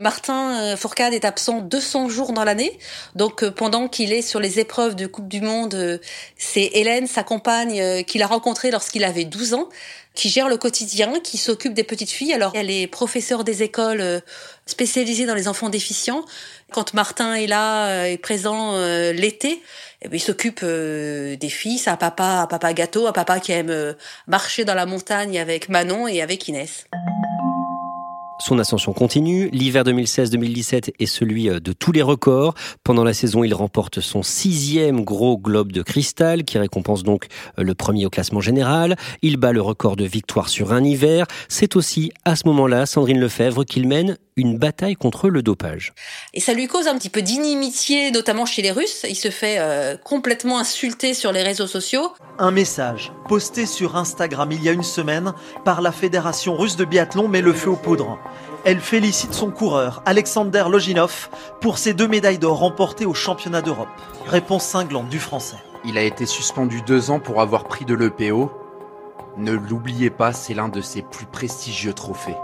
Martin 0.00 0.60
euh, 0.60 0.76
Fourcade 0.76 1.14
est 1.14 1.24
absent 1.24 1.60
200 1.60 2.08
jours 2.08 2.32
dans 2.32 2.44
l'année. 2.44 2.78
Donc 3.14 3.48
pendant 3.50 3.88
qu'il 3.88 4.12
est 4.12 4.22
sur 4.22 4.40
les 4.40 4.60
épreuves 4.60 4.94
de 4.94 5.06
Coupe 5.06 5.28
du 5.28 5.40
Monde, 5.40 6.00
c'est 6.36 6.70
Hélène, 6.74 7.06
sa 7.06 7.22
compagne, 7.22 8.04
qu'il 8.04 8.22
a 8.22 8.26
rencontrée 8.26 8.70
lorsqu'il 8.70 9.04
avait 9.04 9.24
12 9.24 9.54
ans, 9.54 9.68
qui 10.14 10.28
gère 10.28 10.48
le 10.48 10.56
quotidien, 10.56 11.20
qui 11.20 11.38
s'occupe 11.38 11.74
des 11.74 11.84
petites 11.84 12.10
filles. 12.10 12.32
Alors 12.32 12.52
elle 12.54 12.70
est 12.70 12.86
professeure 12.86 13.44
des 13.44 13.62
écoles 13.62 14.22
spécialisée 14.66 15.26
dans 15.26 15.34
les 15.34 15.48
enfants 15.48 15.68
déficients. 15.68 16.24
Quand 16.72 16.94
Martin 16.94 17.34
est 17.34 17.46
là, 17.46 17.88
euh, 17.88 18.04
est 18.04 18.18
présent 18.18 18.74
euh, 18.74 19.12
l'été, 19.12 19.62
eh 20.02 20.08
ben, 20.08 20.16
il 20.16 20.20
s'occupe 20.20 20.60
euh, 20.62 21.36
des 21.36 21.48
filles. 21.48 21.80
Un 21.86 21.96
papa, 21.96 22.40
un 22.42 22.46
papa 22.46 22.72
gâteau, 22.72 23.06
un 23.06 23.12
papa 23.12 23.40
qui 23.40 23.52
aime 23.52 23.94
marcher 24.26 24.64
dans 24.64 24.74
la 24.74 24.86
montagne 24.86 25.38
avec 25.38 25.68
Manon 25.68 26.08
et 26.08 26.22
avec 26.22 26.48
Inès. 26.48 26.86
Son 28.46 28.58
ascension 28.58 28.92
continue. 28.92 29.48
L'hiver 29.52 29.84
2016-2017 29.84 30.92
est 30.98 31.06
celui 31.06 31.46
de 31.46 31.72
tous 31.72 31.92
les 31.92 32.02
records. 32.02 32.52
Pendant 32.84 33.02
la 33.02 33.14
saison, 33.14 33.42
il 33.42 33.54
remporte 33.54 34.00
son 34.00 34.22
sixième 34.22 35.02
gros 35.02 35.38
globe 35.38 35.72
de 35.72 35.80
cristal, 35.80 36.44
qui 36.44 36.58
récompense 36.58 37.04
donc 37.04 37.28
le 37.56 37.74
premier 37.74 38.04
au 38.04 38.10
classement 38.10 38.42
général. 38.42 38.96
Il 39.22 39.38
bat 39.38 39.52
le 39.52 39.62
record 39.62 39.96
de 39.96 40.04
victoire 40.04 40.50
sur 40.50 40.74
un 40.74 40.84
hiver. 40.84 41.26
C'est 41.48 41.74
aussi 41.74 42.12
à 42.26 42.36
ce 42.36 42.46
moment-là, 42.48 42.84
Sandrine 42.84 43.18
Lefebvre, 43.18 43.64
qu'il 43.64 43.88
mène 43.88 44.18
une 44.36 44.58
bataille 44.58 44.96
contre 44.96 45.28
le 45.28 45.42
dopage. 45.42 45.92
Et 46.32 46.40
ça 46.40 46.54
lui 46.54 46.66
cause 46.66 46.88
un 46.88 46.98
petit 46.98 47.10
peu 47.10 47.22
d'inimitié, 47.22 48.10
notamment 48.10 48.46
chez 48.46 48.62
les 48.62 48.72
Russes. 48.72 49.06
Il 49.08 49.14
se 49.14 49.30
fait 49.30 49.58
euh, 49.58 49.96
complètement 49.96 50.58
insulter 50.58 51.14
sur 51.14 51.30
les 51.30 51.42
réseaux 51.42 51.66
sociaux. 51.66 52.12
Un 52.38 52.50
message 52.50 53.12
posté 53.28 53.66
sur 53.66 53.96
Instagram 53.96 54.50
il 54.50 54.62
y 54.62 54.68
a 54.68 54.72
une 54.72 54.82
semaine 54.82 55.34
par 55.64 55.80
la 55.80 55.92
Fédération 55.92 56.56
russe 56.56 56.76
de 56.76 56.84
biathlon 56.84 57.28
met 57.28 57.42
le 57.42 57.52
feu 57.52 57.70
aux 57.70 57.76
poudres. 57.76 58.18
Elle 58.64 58.80
félicite 58.80 59.34
son 59.34 59.50
coureur, 59.50 60.02
Alexander 60.06 60.64
Loginov, 60.70 61.28
pour 61.60 61.78
ses 61.78 61.92
deux 61.92 62.08
médailles 62.08 62.38
d'or 62.38 62.58
remportées 62.58 63.06
au 63.06 63.14
championnat 63.14 63.62
d'Europe. 63.62 63.88
Réponse 64.26 64.64
cinglante 64.64 65.10
du 65.10 65.20
français. 65.20 65.58
Il 65.84 65.98
a 65.98 66.02
été 66.02 66.24
suspendu 66.24 66.80
deux 66.82 67.10
ans 67.10 67.20
pour 67.20 67.42
avoir 67.42 67.64
pris 67.64 67.84
de 67.84 67.94
l'EPO. 67.94 68.50
Ne 69.36 69.52
l'oubliez 69.52 70.10
pas, 70.10 70.32
c'est 70.32 70.54
l'un 70.54 70.68
de 70.68 70.80
ses 70.80 71.02
plus 71.02 71.26
prestigieux 71.26 71.92
trophées. 71.92 72.36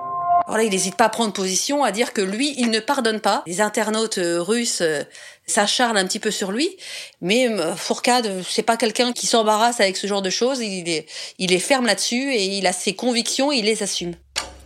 Alors 0.51 0.67
il 0.67 0.71
n'hésite 0.71 0.97
pas 0.97 1.05
à 1.05 1.09
prendre 1.09 1.33
position, 1.33 1.85
à 1.85 1.93
dire 1.93 2.13
que 2.13 2.21
lui, 2.21 2.55
il 2.59 2.71
ne 2.71 2.81
pardonne 2.81 3.21
pas. 3.21 3.45
Les 3.47 3.61
internautes 3.61 4.19
euh, 4.19 4.43
russes 4.43 4.81
euh, 4.81 5.05
s'acharnent 5.47 5.97
un 5.97 6.05
petit 6.05 6.19
peu 6.19 6.33
sur 6.33 6.51
lui, 6.51 6.77
mais 7.21 7.49
euh, 7.49 7.77
Fourcade, 7.77 8.43
c'est 8.49 8.65
pas 8.65 8.77
quelqu'un 8.77 9.13
qui 9.13 9.29
s'embarrasse 9.29 9.81
avec 9.81 9.97
ce 9.97 10.09
genre 10.09 10.23
de 10.23 10.31
choses. 10.31 10.61
Il 10.61 10.89
est, 10.89 11.07
il 11.39 11.53
est 11.53 11.61
ferme 11.61 11.87
là-dessus 11.87 12.33
et 12.33 12.45
il 12.47 12.67
a 12.67 12.73
ses 12.73 12.95
convictions, 12.95 13.53
il 13.53 13.67
les 13.67 13.85
assume. 13.85 14.15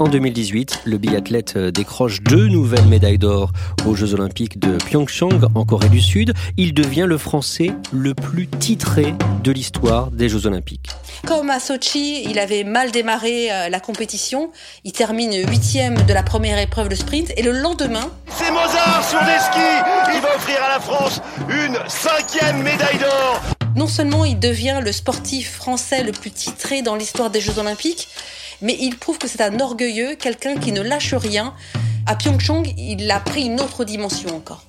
En 0.00 0.08
2018, 0.08 0.80
le 0.86 0.98
biathlète 0.98 1.56
décroche 1.56 2.20
deux 2.20 2.48
nouvelles 2.48 2.86
médailles 2.86 3.18
d'or 3.18 3.52
aux 3.86 3.94
Jeux 3.94 4.12
Olympiques 4.12 4.58
de 4.58 4.76
Pyeongchang 4.76 5.46
en 5.54 5.64
Corée 5.64 5.88
du 5.88 6.00
Sud. 6.00 6.34
Il 6.56 6.74
devient 6.74 7.06
le 7.06 7.16
Français 7.16 7.70
le 7.92 8.12
plus 8.12 8.48
titré 8.48 9.14
de 9.44 9.52
l'histoire 9.52 10.10
des 10.10 10.28
Jeux 10.28 10.46
Olympiques. 10.46 10.90
Comme 11.26 11.48
à 11.48 11.60
Sochi, 11.60 12.24
il 12.28 12.40
avait 12.40 12.64
mal 12.64 12.90
démarré 12.90 13.52
euh, 13.52 13.68
la 13.68 13.78
compétition. 13.78 14.50
Il 14.82 14.90
termine 14.90 15.32
huitième 15.48 15.94
de 16.06 16.12
la 16.12 16.24
première 16.24 16.58
épreuve 16.58 16.88
de 16.88 16.96
sprint 16.96 17.32
et 17.36 17.42
le 17.42 17.52
lendemain. 17.52 18.10
C'est 18.36 18.50
Mozart 18.50 19.08
sur 19.08 19.20
les 19.20 19.38
skis. 19.38 20.16
Il 20.16 20.20
va 20.20 20.34
offrir 20.34 20.56
à 20.64 20.74
la 20.74 20.80
France 20.80 21.20
une 21.48 21.78
cinquième 21.88 22.64
médaille 22.64 22.98
d'or. 22.98 23.40
Non 23.76 23.86
seulement 23.86 24.24
il 24.24 24.38
devient 24.38 24.80
le 24.82 24.92
sportif 24.92 25.52
français 25.52 26.02
le 26.02 26.12
plus 26.12 26.30
titré 26.30 26.82
dans 26.82 26.94
l'histoire 26.94 27.30
des 27.30 27.40
Jeux 27.40 27.58
Olympiques, 27.58 28.08
mais 28.62 28.76
il 28.80 28.96
prouve 28.96 29.18
que 29.18 29.28
c'est 29.28 29.40
un 29.40 29.60
orgueilleux, 29.60 30.14
quelqu'un 30.14 30.56
qui 30.56 30.72
ne 30.72 30.80
lâche 30.80 31.14
rien. 31.14 31.54
À 32.06 32.16
Pyeongchang, 32.16 32.64
il 32.76 33.10
a 33.10 33.20
pris 33.20 33.46
une 33.46 33.60
autre 33.60 33.84
dimension 33.84 34.36
encore. 34.36 34.64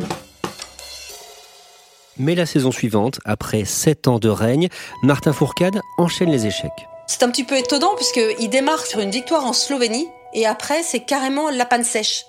Mais 2.18 2.36
la 2.36 2.46
saison 2.46 2.72
suivante, 2.72 3.20
après 3.26 3.66
sept 3.66 4.08
ans 4.08 4.20
de 4.20 4.30
règne, 4.30 4.70
Martin 5.04 5.34
Fourcade 5.34 5.82
enchaîne 5.98 6.32
les 6.32 6.46
échecs. 6.46 6.88
C'est 7.08 7.24
un 7.24 7.30
petit 7.30 7.44
peu 7.44 7.58
étonnant 7.58 7.94
puisqu'il 7.96 8.50
démarre 8.50 8.86
sur 8.86 9.00
une 9.00 9.12
victoire 9.12 9.46
en 9.46 9.54
Slovénie 9.54 10.08
et 10.34 10.46
après 10.46 10.82
c'est 10.82 11.02
carrément 11.02 11.50
la 11.50 11.66
panne 11.66 11.84
sèche. 11.84 12.26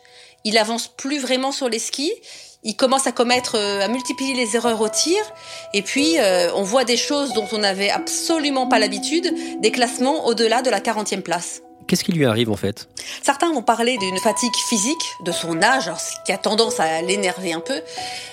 Il 0.47 0.59
avance 0.59 0.87
plus 0.87 1.19
vraiment 1.19 1.51
sur 1.51 1.69
les 1.69 1.81
skis. 1.81 2.13
Il 2.63 2.77
commence 2.77 3.09
à 3.09 3.13
commettre, 3.13 3.57
euh, 3.57 3.81
à 3.81 3.89
multiplier 3.89 4.33
les 4.33 4.55
erreurs 4.55 4.81
au 4.81 4.89
tir. 4.89 5.19
Et 5.75 5.83
puis, 5.83 6.21
euh, 6.21 6.53
on 6.55 6.63
voit 6.63 6.85
des 6.85 6.97
choses 6.97 7.33
dont 7.33 7.49
on 7.51 7.59
n'avait 7.59 7.91
absolument 7.91 8.69
pas 8.69 8.79
l'habitude, 8.79 9.35
des 9.61 9.73
classements 9.73 10.25
au-delà 10.27 10.63
de 10.63 10.71
la 10.71 10.79
40e 10.79 11.23
place. 11.23 11.63
Qu'est-ce 11.87 12.05
qui 12.05 12.13
lui 12.13 12.27
arrive 12.27 12.51
en 12.51 12.57
fait? 12.57 12.89
Certains 13.23 13.53
vont 13.53 13.63
parler 13.63 13.97
d'une 13.99 14.19
fatigue 14.19 14.55
physique 14.69 15.05
de 15.25 15.33
son 15.33 15.63
âge, 15.63 15.91
ce 15.99 16.25
qui 16.25 16.33
a 16.33 16.39
tendance 16.39 16.81
à 16.81 17.03
l'énerver 17.03 17.53
un 17.53 17.61
peu. 17.61 17.81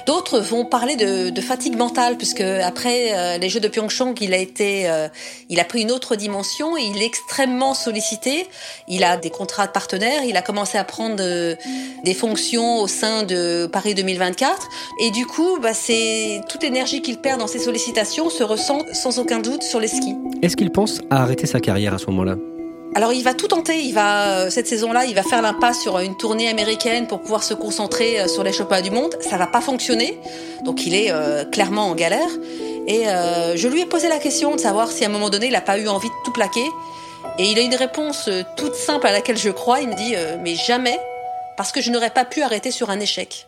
D'autres 0.07 0.39
vont 0.39 0.65
parler 0.65 0.95
de, 0.95 1.41
fatigue 1.41 1.77
mentale, 1.77 2.17
puisque 2.17 2.41
après 2.41 3.11
euh, 3.13 3.37
les 3.37 3.49
Jeux 3.49 3.59
de 3.59 3.67
Pyeongchang, 3.67 4.15
il 4.21 4.33
a 4.33 4.37
été, 4.37 4.89
euh, 4.89 5.07
il 5.49 5.59
a 5.59 5.65
pris 5.65 5.81
une 5.81 5.91
autre 5.91 6.15
dimension 6.15 6.77
il 6.77 7.01
est 7.01 7.05
extrêmement 7.05 7.73
sollicité. 7.73 8.47
Il 8.87 9.03
a 9.03 9.17
des 9.17 9.29
contrats 9.29 9.67
de 9.67 9.71
partenaires, 9.71 10.23
il 10.23 10.37
a 10.37 10.41
commencé 10.41 10.77
à 10.77 10.83
prendre 10.83 11.17
euh, 11.19 11.55
des 12.03 12.13
fonctions 12.13 12.79
au 12.79 12.87
sein 12.87 13.23
de 13.23 13.67
Paris 13.71 13.95
2024, 13.95 14.67
et 15.01 15.11
du 15.11 15.25
coup, 15.25 15.59
bah, 15.61 15.73
c'est 15.73 16.41
toute 16.49 16.63
l'énergie 16.63 17.01
qu'il 17.01 17.19
perd 17.19 17.39
dans 17.39 17.47
ses 17.47 17.59
sollicitations 17.59 18.29
se 18.29 18.43
ressent 18.43 18.79
sans 18.93 19.19
aucun 19.19 19.39
doute 19.39 19.63
sur 19.63 19.79
les 19.79 19.87
skis. 19.87 20.15
Est-ce 20.41 20.55
qu'il 20.55 20.71
pense 20.71 21.01
à 21.09 21.21
arrêter 21.21 21.45
sa 21.45 21.59
carrière 21.59 21.93
à 21.93 21.97
ce 21.97 22.07
moment-là? 22.07 22.35
Alors 22.95 23.13
il 23.13 23.23
va 23.23 23.33
tout 23.33 23.47
tenter. 23.47 23.79
Il 23.79 23.93
va 23.93 24.27
euh, 24.27 24.49
cette 24.49 24.67
saison-là, 24.67 25.05
il 25.05 25.15
va 25.15 25.23
faire 25.23 25.41
l'impasse 25.41 25.81
sur 25.81 25.99
une 25.99 26.15
tournée 26.15 26.49
américaine 26.49 27.07
pour 27.07 27.21
pouvoir 27.21 27.43
se 27.43 27.53
concentrer 27.53 28.19
euh, 28.19 28.27
sur 28.27 28.43
les 28.43 28.53
championnats 28.53 28.81
du 28.81 28.91
monde. 28.91 29.15
Ça 29.21 29.37
va 29.37 29.47
pas 29.47 29.61
fonctionner, 29.61 30.19
donc 30.63 30.85
il 30.85 30.93
est 30.93 31.11
euh, 31.11 31.45
clairement 31.45 31.87
en 31.87 31.95
galère. 31.95 32.29
Et 32.85 33.05
je 33.55 33.67
lui 33.69 33.79
ai 33.79 33.85
posé 33.85 34.09
la 34.09 34.19
question 34.19 34.55
de 34.55 34.59
savoir 34.59 34.91
si 34.91 35.05
à 35.05 35.07
un 35.07 35.09
moment 35.09 35.29
donné 35.29 35.47
il 35.47 35.55
a 35.55 35.61
pas 35.61 35.77
eu 35.77 35.87
envie 35.87 36.09
de 36.09 36.13
tout 36.25 36.33
plaquer. 36.33 36.65
Et 37.39 37.45
il 37.45 37.57
a 37.57 37.61
une 37.61 37.75
réponse 37.75 38.29
toute 38.57 38.75
simple 38.75 39.07
à 39.07 39.13
laquelle 39.13 39.37
je 39.37 39.51
crois. 39.51 39.79
Il 39.79 39.87
me 39.87 39.95
dit 39.95 40.13
mais 40.43 40.55
jamais, 40.55 40.99
parce 41.55 41.71
que 41.71 41.79
je 41.79 41.91
n'aurais 41.91 42.09
pas 42.09 42.25
pu 42.25 42.41
arrêter 42.41 42.71
sur 42.71 42.89
un 42.89 42.99
échec. 42.99 43.47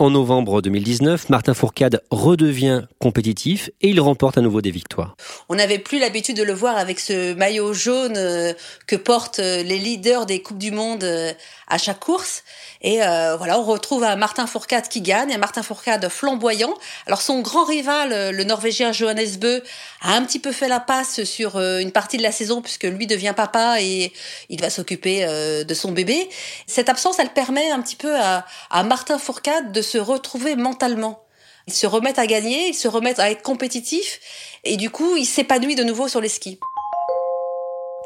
En 0.00 0.10
novembre 0.10 0.60
2019, 0.60 1.28
Martin 1.28 1.54
Fourcade 1.54 2.02
redevient 2.10 2.82
compétitif 2.98 3.70
et 3.80 3.90
il 3.90 4.00
remporte 4.00 4.36
à 4.36 4.40
nouveau 4.40 4.60
des 4.60 4.72
victoires. 4.72 5.14
On 5.48 5.54
n'avait 5.54 5.78
plus 5.78 6.00
l'habitude 6.00 6.36
de 6.36 6.42
le 6.42 6.52
voir 6.52 6.76
avec 6.76 6.98
ce 6.98 7.32
maillot 7.34 7.72
jaune 7.72 8.16
euh, 8.16 8.52
que 8.88 8.96
portent 8.96 9.38
euh, 9.38 9.62
les 9.62 9.78
leaders 9.78 10.26
des 10.26 10.42
Coupes 10.42 10.58
du 10.58 10.72
Monde 10.72 11.04
euh, 11.04 11.32
à 11.68 11.78
chaque 11.78 12.00
course. 12.00 12.42
Et 12.82 12.98
voilà, 12.98 13.58
on 13.58 13.64
retrouve 13.64 14.04
un 14.04 14.16
Martin 14.16 14.46
Fourcade 14.46 14.88
qui 14.88 15.00
gagne, 15.00 15.32
un 15.32 15.38
Martin 15.38 15.62
Fourcade 15.62 16.06
flamboyant. 16.10 16.74
Alors 17.06 17.22
son 17.22 17.40
grand 17.40 17.64
rival, 17.64 18.30
le 18.30 18.44
Norvégien 18.44 18.92
Johannes 18.92 19.38
Bö, 19.40 19.60
a 20.02 20.12
un 20.12 20.22
petit 20.22 20.38
peu 20.38 20.52
fait 20.52 20.68
la 20.68 20.80
passe 20.80 21.24
sur 21.24 21.58
une 21.58 21.92
partie 21.92 22.18
de 22.18 22.22
la 22.22 22.30
saison 22.30 22.60
puisque 22.60 22.84
lui 22.84 23.06
devient 23.06 23.32
papa 23.34 23.80
et 23.80 24.12
il 24.50 24.60
va 24.60 24.68
s'occuper 24.68 25.26
de 25.64 25.74
son 25.74 25.92
bébé. 25.92 26.28
Cette 26.66 26.90
absence, 26.90 27.18
elle 27.18 27.30
permet 27.30 27.70
un 27.70 27.80
petit 27.80 27.96
peu 27.96 28.14
à, 28.14 28.44
à 28.68 28.82
Martin 28.82 29.18
Fourcade 29.18 29.72
de 29.72 29.80
se 29.84 29.98
retrouver 29.98 30.56
mentalement. 30.56 31.20
Ils 31.66 31.72
se 31.72 31.86
remettent 31.86 32.18
à 32.18 32.26
gagner, 32.26 32.68
ils 32.68 32.74
se 32.74 32.88
remettent 32.88 33.20
à 33.20 33.30
être 33.30 33.42
compétitifs 33.42 34.20
et 34.64 34.76
du 34.76 34.90
coup, 34.90 35.16
ils 35.16 35.24
s'épanouissent 35.26 35.76
de 35.76 35.84
nouveau 35.84 36.08
sur 36.08 36.20
les 36.20 36.28
skis. 36.28 36.58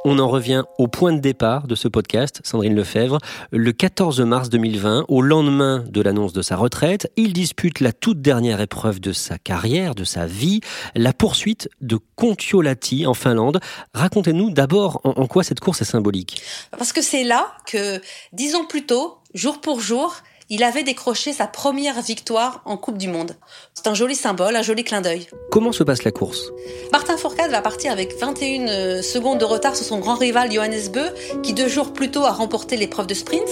On 0.04 0.20
en 0.20 0.28
revient 0.28 0.62
au 0.78 0.86
point 0.86 1.12
de 1.12 1.18
départ 1.18 1.66
de 1.66 1.74
ce 1.74 1.88
podcast, 1.88 2.40
Sandrine 2.44 2.74
Lefebvre. 2.74 3.18
Le 3.50 3.72
14 3.72 4.20
mars 4.20 4.48
2020, 4.48 5.06
au 5.08 5.20
lendemain 5.20 5.84
de 5.88 6.00
l'annonce 6.00 6.32
de 6.32 6.40
sa 6.40 6.54
retraite, 6.54 7.10
il 7.16 7.32
dispute 7.32 7.80
la 7.80 7.92
toute 7.92 8.22
dernière 8.22 8.60
épreuve 8.60 9.00
de 9.00 9.12
sa 9.12 9.38
carrière, 9.38 9.96
de 9.96 10.04
sa 10.04 10.24
vie, 10.24 10.60
la 10.94 11.12
poursuite 11.12 11.68
de 11.80 11.98
Kontiolahti 12.14 13.06
en 13.06 13.14
Finlande. 13.14 13.58
Racontez-nous 13.92 14.50
d'abord 14.50 15.00
en, 15.02 15.26
quoi 15.26 15.42
cette 15.42 15.60
course 15.60 15.82
est 15.82 15.86
symbolique. 15.86 16.42
Parce 16.70 16.92
que 16.92 17.02
c'est 17.02 17.24
là 17.24 17.52
que, 17.66 18.00
dix 18.32 18.54
ans 18.54 18.64
plus 18.64 18.86
tôt, 18.86 19.18
jour 19.34 19.60
pour 19.60 19.80
jour, 19.80 20.14
il 20.50 20.62
avait 20.62 20.82
décroché 20.82 21.32
sa 21.32 21.46
première 21.46 22.00
victoire 22.00 22.62
en 22.64 22.76
Coupe 22.76 22.96
du 22.96 23.08
Monde. 23.08 23.36
C'est 23.74 23.86
un 23.86 23.94
joli 23.94 24.14
symbole, 24.14 24.56
un 24.56 24.62
joli 24.62 24.82
clin 24.82 25.00
d'œil. 25.00 25.28
Comment 25.50 25.72
se 25.72 25.84
passe 25.84 26.04
la 26.04 26.10
course? 26.10 26.50
Martin 26.90 27.16
Fourcade 27.16 27.50
va 27.50 27.60
partir 27.60 27.92
avec 27.92 28.18
21 28.18 28.68
euh, 28.68 29.02
secondes 29.02 29.38
de 29.38 29.44
retard 29.44 29.76
sur 29.76 29.84
son 29.84 29.98
grand 29.98 30.14
rival 30.14 30.50
Johannes 30.50 30.88
Beu, 30.92 31.10
qui 31.42 31.52
deux 31.52 31.68
jours 31.68 31.92
plus 31.92 32.10
tôt 32.10 32.24
a 32.24 32.32
remporté 32.32 32.76
l'épreuve 32.76 33.06
de 33.06 33.14
sprint. 33.14 33.48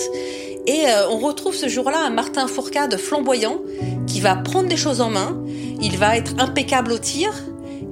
Et 0.67 0.87
euh, 0.87 1.09
on 1.11 1.19
retrouve 1.19 1.55
ce 1.55 1.69
jour-là 1.69 1.99
un 1.99 2.11
Martin 2.11 2.47
Fourcade 2.49 2.97
flamboyant 2.97 3.59
qui 4.07 4.21
va 4.21 4.35
prendre 4.35 4.69
des 4.69 4.77
choses 4.77 5.01
en 5.01 5.11
main. 5.11 5.41
Il 5.81 5.99
va 5.99 6.17
être 6.17 6.33
impeccable 6.39 6.93
au 6.93 6.99
tir. 6.99 7.33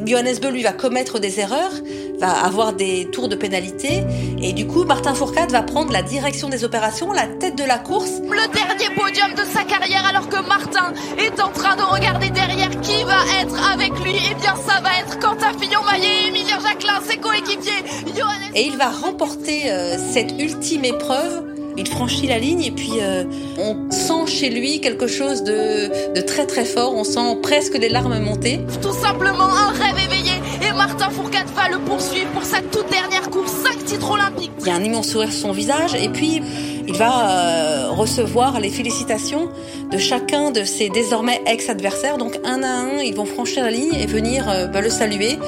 Johannes 0.07 0.39
Beu, 0.41 0.51
lui, 0.51 0.63
va 0.63 0.73
commettre 0.73 1.19
des 1.19 1.41
erreurs, 1.41 1.73
va 2.19 2.31
avoir 2.31 2.73
des 2.73 3.09
tours 3.11 3.29
de 3.29 3.37
pénalité. 3.37 4.05
Et 4.41 4.53
du 4.53 4.67
coup, 4.67 4.85
Martin 4.85 5.15
Fourcade 5.15 5.51
va 5.51 5.63
prendre 5.63 5.93
la 5.93 6.03
direction 6.03 6.49
des 6.49 6.65
opérations, 6.65 7.13
la 7.13 7.27
tête 7.27 7.57
de 7.57 7.65
la 7.65 7.79
course. 7.79 8.21
Le 8.23 8.53
dernier 8.53 8.95
podium 8.95 9.33
de 9.35 9.45
sa 9.45 9.65
carrière 9.65 10.05
alors 10.07 10.29
que 10.29 10.47
Martin 10.47 10.93
est 11.19 11.41
en 11.41 11.49
train 11.49 11.77
de 11.77 11.83
regarder 11.83 12.31
derrière 12.31 12.71
qui 12.83 13.03
va 13.05 13.19
être 13.41 13.73
avec 13.73 13.93
lui. 14.01 14.13
Et 14.13 14.33
eh 14.33 14.35
bien, 14.35 14.55
ça 14.57 14.81
va 14.81 14.91
être 15.01 15.19
Quentin 15.19 15.53
Fillon-Maillet, 15.59 16.29
Emilien 16.29 16.59
Jacquelin, 16.61 17.01
ses 17.09 17.17
coéquipiers. 17.17 17.85
Johannes... 18.17 18.53
Et 18.55 18.67
il 18.67 18.77
va 18.77 18.91
remporter 18.91 19.71
euh, 19.71 19.97
cette 20.13 20.33
ultime 20.41 20.85
épreuve 20.85 21.54
il 21.77 21.89
franchit 21.89 22.27
la 22.27 22.39
ligne 22.39 22.63
et 22.63 22.71
puis 22.71 22.93
euh, 23.01 23.25
on 23.59 23.91
sent 23.91 24.27
chez 24.27 24.51
lui 24.51 24.81
quelque 24.81 25.07
chose 25.07 25.43
de, 25.43 26.15
de, 26.15 26.21
très 26.21 26.47
très 26.47 26.65
fort. 26.65 26.95
On 26.95 27.05
sent 27.05 27.39
presque 27.43 27.77
des 27.77 27.89
larmes 27.89 28.19
monter. 28.19 28.61
Tout 28.81 28.93
simplement 28.93 29.45
un 29.45 29.73
rêve 29.73 29.97
éveillé. 30.05 30.33
Et 30.67 30.73
Martin 30.73 31.11
Fourcade 31.11 31.49
va 31.55 31.69
le 31.69 31.79
poursuivre 31.79 32.31
pour 32.33 32.45
sa 32.45 32.61
toute 32.61 32.91
dernière 32.91 33.31
course, 33.31 33.53
5 33.65 33.85
titres 33.85 34.11
olympiques. 34.11 34.53
Il 34.61 34.67
y 34.67 34.71
a 34.71 34.75
un 34.75 34.85
immense 34.85 35.09
sourire 35.09 35.33
sur 35.33 35.43
son 35.49 35.53
visage 35.53 35.95
et 35.95 36.09
puis 36.09 36.43
il 36.87 36.95
va 36.97 37.31
euh, 37.31 37.91
recevoir 37.91 38.61
les 38.61 38.71
félicitations 38.71 39.49
de 39.91 39.99
chacun 39.99 40.51
de 40.51 40.65
ses 40.65 40.89
désormais 40.89 41.41
ex-adversaires. 41.47 42.19
Donc 42.19 42.39
un 42.45 42.63
à 42.63 42.69
un, 42.69 42.99
ils 42.99 43.15
vont 43.15 43.25
franchir 43.25 43.65
la 43.65 43.71
ligne 43.71 43.95
et 43.95 44.07
venir 44.07 44.49
euh, 44.49 44.67
bah, 44.67 44.81
le 44.81 44.91
saluer. 44.91 45.39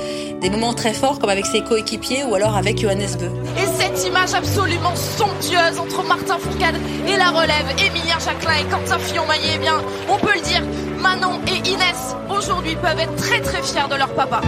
Des 0.41 0.51
moments 0.51 0.75
très 0.75 0.93
forts 0.93 1.19
comme 1.19 1.31
avec 1.31 1.47
ses 1.47 1.63
coéquipiers 1.63 2.25
ou 2.25 2.35
alors 2.35 2.57
avec 2.57 2.79
Johannes 2.79 3.17
Beu. 3.19 3.31
Et 3.57 3.67
cette 3.83 4.07
image 4.07 4.35
absolument 4.35 4.95
somptueuse 4.95 5.79
entre 5.79 6.05
Martin 6.05 6.39
Fourcade 6.39 6.77
et 7.09 7.17
la 7.17 7.31
relève, 7.31 7.67
Emilien 7.79 8.19
Jacquelin 8.19 8.61
et 8.61 8.65
Quentin 8.65 8.99
Fillon-Maillet, 8.99 9.53
eh 9.55 9.59
bien, 9.59 9.81
on 10.11 10.19
peut 10.19 10.35
le 10.35 10.43
dire, 10.43 10.63
Manon 10.99 11.41
et 11.47 11.69
Inès 11.69 12.17
aujourd'hui 12.29 12.77
peuvent 12.77 12.99
être 12.99 13.17
très 13.17 13.41
très 13.41 13.63
fiers 13.63 13.89
de 13.91 13.97
leur 13.97 14.13
papa. 14.15 14.41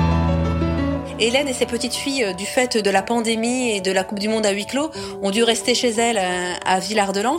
Hélène 1.21 1.49
et 1.49 1.53
ses 1.53 1.67
petites 1.67 1.95
filles, 1.95 2.25
euh, 2.25 2.33
du 2.33 2.47
fait 2.47 2.77
de 2.77 2.91
la 2.91 3.03
pandémie 3.03 3.71
et 3.71 3.81
de 3.81 3.91
la 3.91 4.05
Coupe 4.05 4.21
du 4.21 4.29
Monde 4.29 4.47
à 4.47 4.53
huis 4.53 4.67
clos, 4.67 4.91
ont 5.21 5.31
dû 5.31 5.43
rester 5.43 5.75
chez 5.75 5.91
elles 5.91 6.19
euh, 6.19 6.53
à 6.65 6.79
Villard 6.79 7.13
de 7.13 7.21
Lans. 7.21 7.39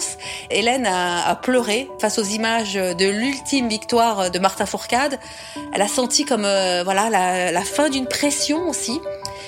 Hélène 0.50 0.86
a, 0.86 1.36
pleuré 1.36 1.88
face 2.00 2.19
aux 2.19 2.24
images 2.24 2.74
de 2.74 3.09
l'ultime 3.09 3.69
victoire 3.69 4.31
de 4.31 4.39
Martin 4.39 4.65
Fourcade. 4.65 5.17
Elle 5.74 5.81
a 5.81 5.88
senti 5.88 6.25
comme 6.25 6.43
euh, 6.43 6.83
voilà 6.83 7.09
la, 7.09 7.51
la 7.51 7.62
fin 7.62 7.89
d'une 7.89 8.07
pression 8.07 8.67
aussi. 8.67 9.00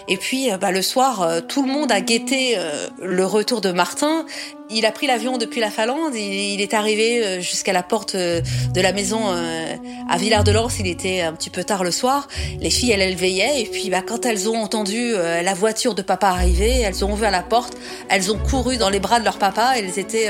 Et 0.07 0.17
puis, 0.17 0.49
bah, 0.59 0.71
le 0.71 0.81
soir, 0.81 1.41
tout 1.47 1.63
le 1.63 1.71
monde 1.71 1.91
a 1.91 2.01
guetté 2.01 2.57
le 2.99 3.25
retour 3.25 3.61
de 3.61 3.71
Martin. 3.71 4.25
Il 4.73 4.85
a 4.85 4.91
pris 4.93 5.05
l'avion 5.05 5.37
depuis 5.37 5.59
la 5.59 5.69
Finlande. 5.69 6.15
Il, 6.15 6.61
est 6.61 6.73
arrivé 6.73 7.21
euh, 7.21 7.41
jusqu'à 7.41 7.73
la 7.73 7.83
porte 7.83 8.15
euh, 8.15 8.39
de 8.73 8.79
la 8.79 8.93
maison 8.93 9.19
euh, 9.25 9.75
à 10.09 10.17
Villard-de-Lans. 10.17 10.69
Il 10.79 10.87
était 10.87 11.21
un 11.21 11.33
petit 11.33 11.49
peu 11.49 11.65
tard 11.65 11.83
le 11.83 11.91
soir. 11.91 12.29
Les 12.61 12.69
filles, 12.69 12.91
elles, 12.91 13.01
elles 13.01 13.15
veillaient. 13.15 13.61
Et 13.61 13.65
puis, 13.65 13.89
bah, 13.89 14.01
quand 14.01 14.25
elles 14.25 14.47
ont 14.47 14.55
entendu 14.55 15.11
la 15.11 15.53
voiture 15.53 15.93
de 15.93 16.01
papa 16.01 16.27
arriver, 16.27 16.79
elles 16.79 17.03
ont 17.03 17.11
ouvert 17.11 17.31
la 17.31 17.41
porte. 17.41 17.73
Elles 18.07 18.31
ont 18.31 18.37
couru 18.37 18.77
dans 18.77 18.89
les 18.89 19.01
bras 19.01 19.19
de 19.19 19.25
leur 19.25 19.37
papa. 19.37 19.73
Elles 19.75 19.99
étaient. 19.99 20.29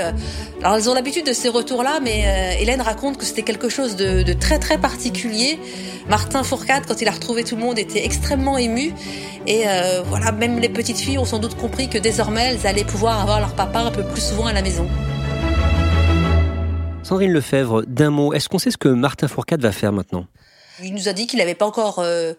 Alors, 0.63 0.75
elles 0.75 0.89
ont 0.89 0.93
l'habitude 0.93 1.25
de 1.25 1.33
ces 1.33 1.49
retours-là, 1.49 1.99
mais 2.01 2.57
Hélène 2.59 2.81
raconte 2.81 3.17
que 3.17 3.25
c'était 3.25 3.43
quelque 3.43 3.69
chose 3.69 3.95
de, 3.95 4.23
de, 4.23 4.33
très 4.33 4.57
très 4.57 4.77
particulier. 4.79 5.59
Martin 6.07 6.43
Fourcade, 6.43 6.83
quand 6.87 7.01
il 7.01 7.07
a 7.07 7.11
retrouvé 7.11 7.43
tout 7.43 7.55
le 7.55 7.61
monde, 7.61 7.77
était 7.77 8.03
extrêmement 8.03 8.57
ému. 8.57 8.93
Et 9.45 9.63
voilà, 10.05 10.31
même 10.31 10.59
les 10.59 10.69
petites 10.69 10.99
filles 10.99 11.17
ont 11.17 11.25
sans 11.25 11.39
doute 11.39 11.55
compris 11.55 11.89
que 11.89 11.97
désormais, 11.97 12.53
elles 12.53 12.67
allaient 12.67 12.83
pouvoir 12.83 13.21
avoir 13.21 13.39
leur 13.39 13.53
papa 13.53 13.79
un 13.79 13.91
peu 13.91 14.03
plus 14.03 14.30
souvent 14.31 14.45
à 14.45 14.53
la 14.53 14.61
maison. 14.61 14.87
Sandrine 17.03 17.33
Lefebvre, 17.33 17.83
d'un 17.85 18.11
mot, 18.11 18.33
est-ce 18.33 18.47
qu'on 18.47 18.59
sait 18.59 18.71
ce 18.71 18.77
que 18.77 18.87
Martin 18.87 19.27
Fourcade 19.27 19.61
va 19.61 19.73
faire 19.73 19.91
maintenant? 19.91 20.25
Il 20.81 20.93
nous 20.93 21.09
a 21.09 21.13
dit 21.13 21.27
qu'il 21.27 21.39
n'avait 21.39 21.53
pas 21.53 21.65
encore 21.65 21.99
euh, 21.99 22.33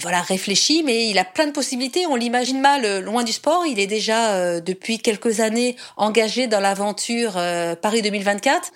voilà 0.00 0.20
réfléchi, 0.20 0.82
mais 0.84 1.08
il 1.08 1.16
a 1.16 1.24
plein 1.24 1.46
de 1.46 1.52
possibilités. 1.52 2.06
On 2.06 2.16
l'imagine 2.16 2.60
mal 2.60 2.84
euh, 2.84 3.00
loin 3.00 3.22
du 3.22 3.30
sport. 3.30 3.64
Il 3.66 3.78
est 3.78 3.86
déjà 3.86 4.34
euh, 4.34 4.60
depuis 4.60 4.98
quelques 4.98 5.38
années 5.38 5.76
engagé 5.96 6.48
dans 6.48 6.58
l'aventure 6.58 7.34
Paris 7.80 8.02
2024. 8.02 8.72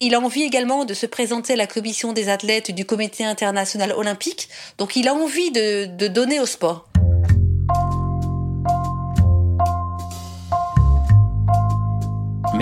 Il 0.00 0.14
a 0.14 0.20
envie 0.20 0.42
également 0.42 0.84
de 0.84 0.92
se 0.92 1.06
présenter 1.06 1.54
à 1.54 1.56
la 1.56 1.66
commission 1.66 2.12
des 2.12 2.28
athlètes 2.28 2.72
du 2.72 2.84
Comité 2.84 3.24
international 3.24 3.92
olympique. 3.92 4.50
Donc 4.76 4.96
il 4.96 5.08
a 5.08 5.14
envie 5.14 5.50
de, 5.50 5.86
de 5.86 6.08
donner 6.08 6.40
au 6.40 6.46
sport. 6.46 6.88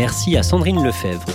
Merci 0.00 0.34
à 0.38 0.42
Sandrine 0.42 0.82
Lefebvre. 0.82 1.26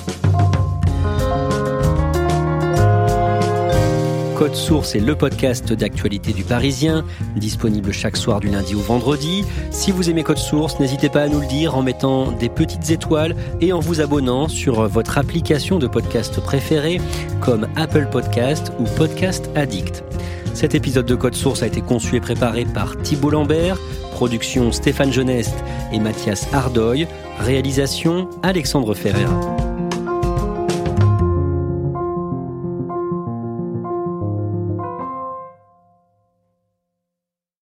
Code 4.35 4.55
Source 4.55 4.95
est 4.95 4.99
le 4.99 5.15
podcast 5.15 5.71
d'actualité 5.71 6.33
du 6.33 6.43
Parisien, 6.43 7.05
disponible 7.35 7.93
chaque 7.93 8.17
soir 8.17 8.39
du 8.39 8.47
lundi 8.47 8.73
au 8.73 8.79
vendredi. 8.79 9.45
Si 9.69 9.91
vous 9.91 10.09
aimez 10.09 10.23
Code 10.23 10.39
Source, 10.39 10.79
n'hésitez 10.79 11.09
pas 11.09 11.21
à 11.21 11.27
nous 11.27 11.41
le 11.41 11.45
dire 11.45 11.77
en 11.77 11.83
mettant 11.83 12.31
des 12.31 12.49
petites 12.49 12.89
étoiles 12.89 13.35
et 13.61 13.71
en 13.71 13.79
vous 13.79 14.01
abonnant 14.01 14.47
sur 14.47 14.87
votre 14.87 15.19
application 15.19 15.77
de 15.77 15.85
podcast 15.85 16.41
préférée 16.41 16.99
comme 17.41 17.67
Apple 17.75 18.07
Podcast 18.11 18.71
ou 18.79 18.85
Podcast 18.97 19.47
Addict. 19.53 20.03
Cet 20.55 20.73
épisode 20.73 21.05
de 21.05 21.13
Code 21.13 21.35
Source 21.35 21.61
a 21.61 21.67
été 21.67 21.81
conçu 21.81 22.15
et 22.15 22.19
préparé 22.19 22.65
par 22.65 22.97
Thibault 22.97 23.29
Lambert, 23.29 23.77
production 24.15 24.71
Stéphane 24.71 25.11
Geneste 25.11 25.61
et 25.91 25.99
Mathias 25.99 26.47
Ardoy, 26.53 27.05
réalisation 27.37 28.29
Alexandre 28.43 28.93
Ferreira. 28.93 29.74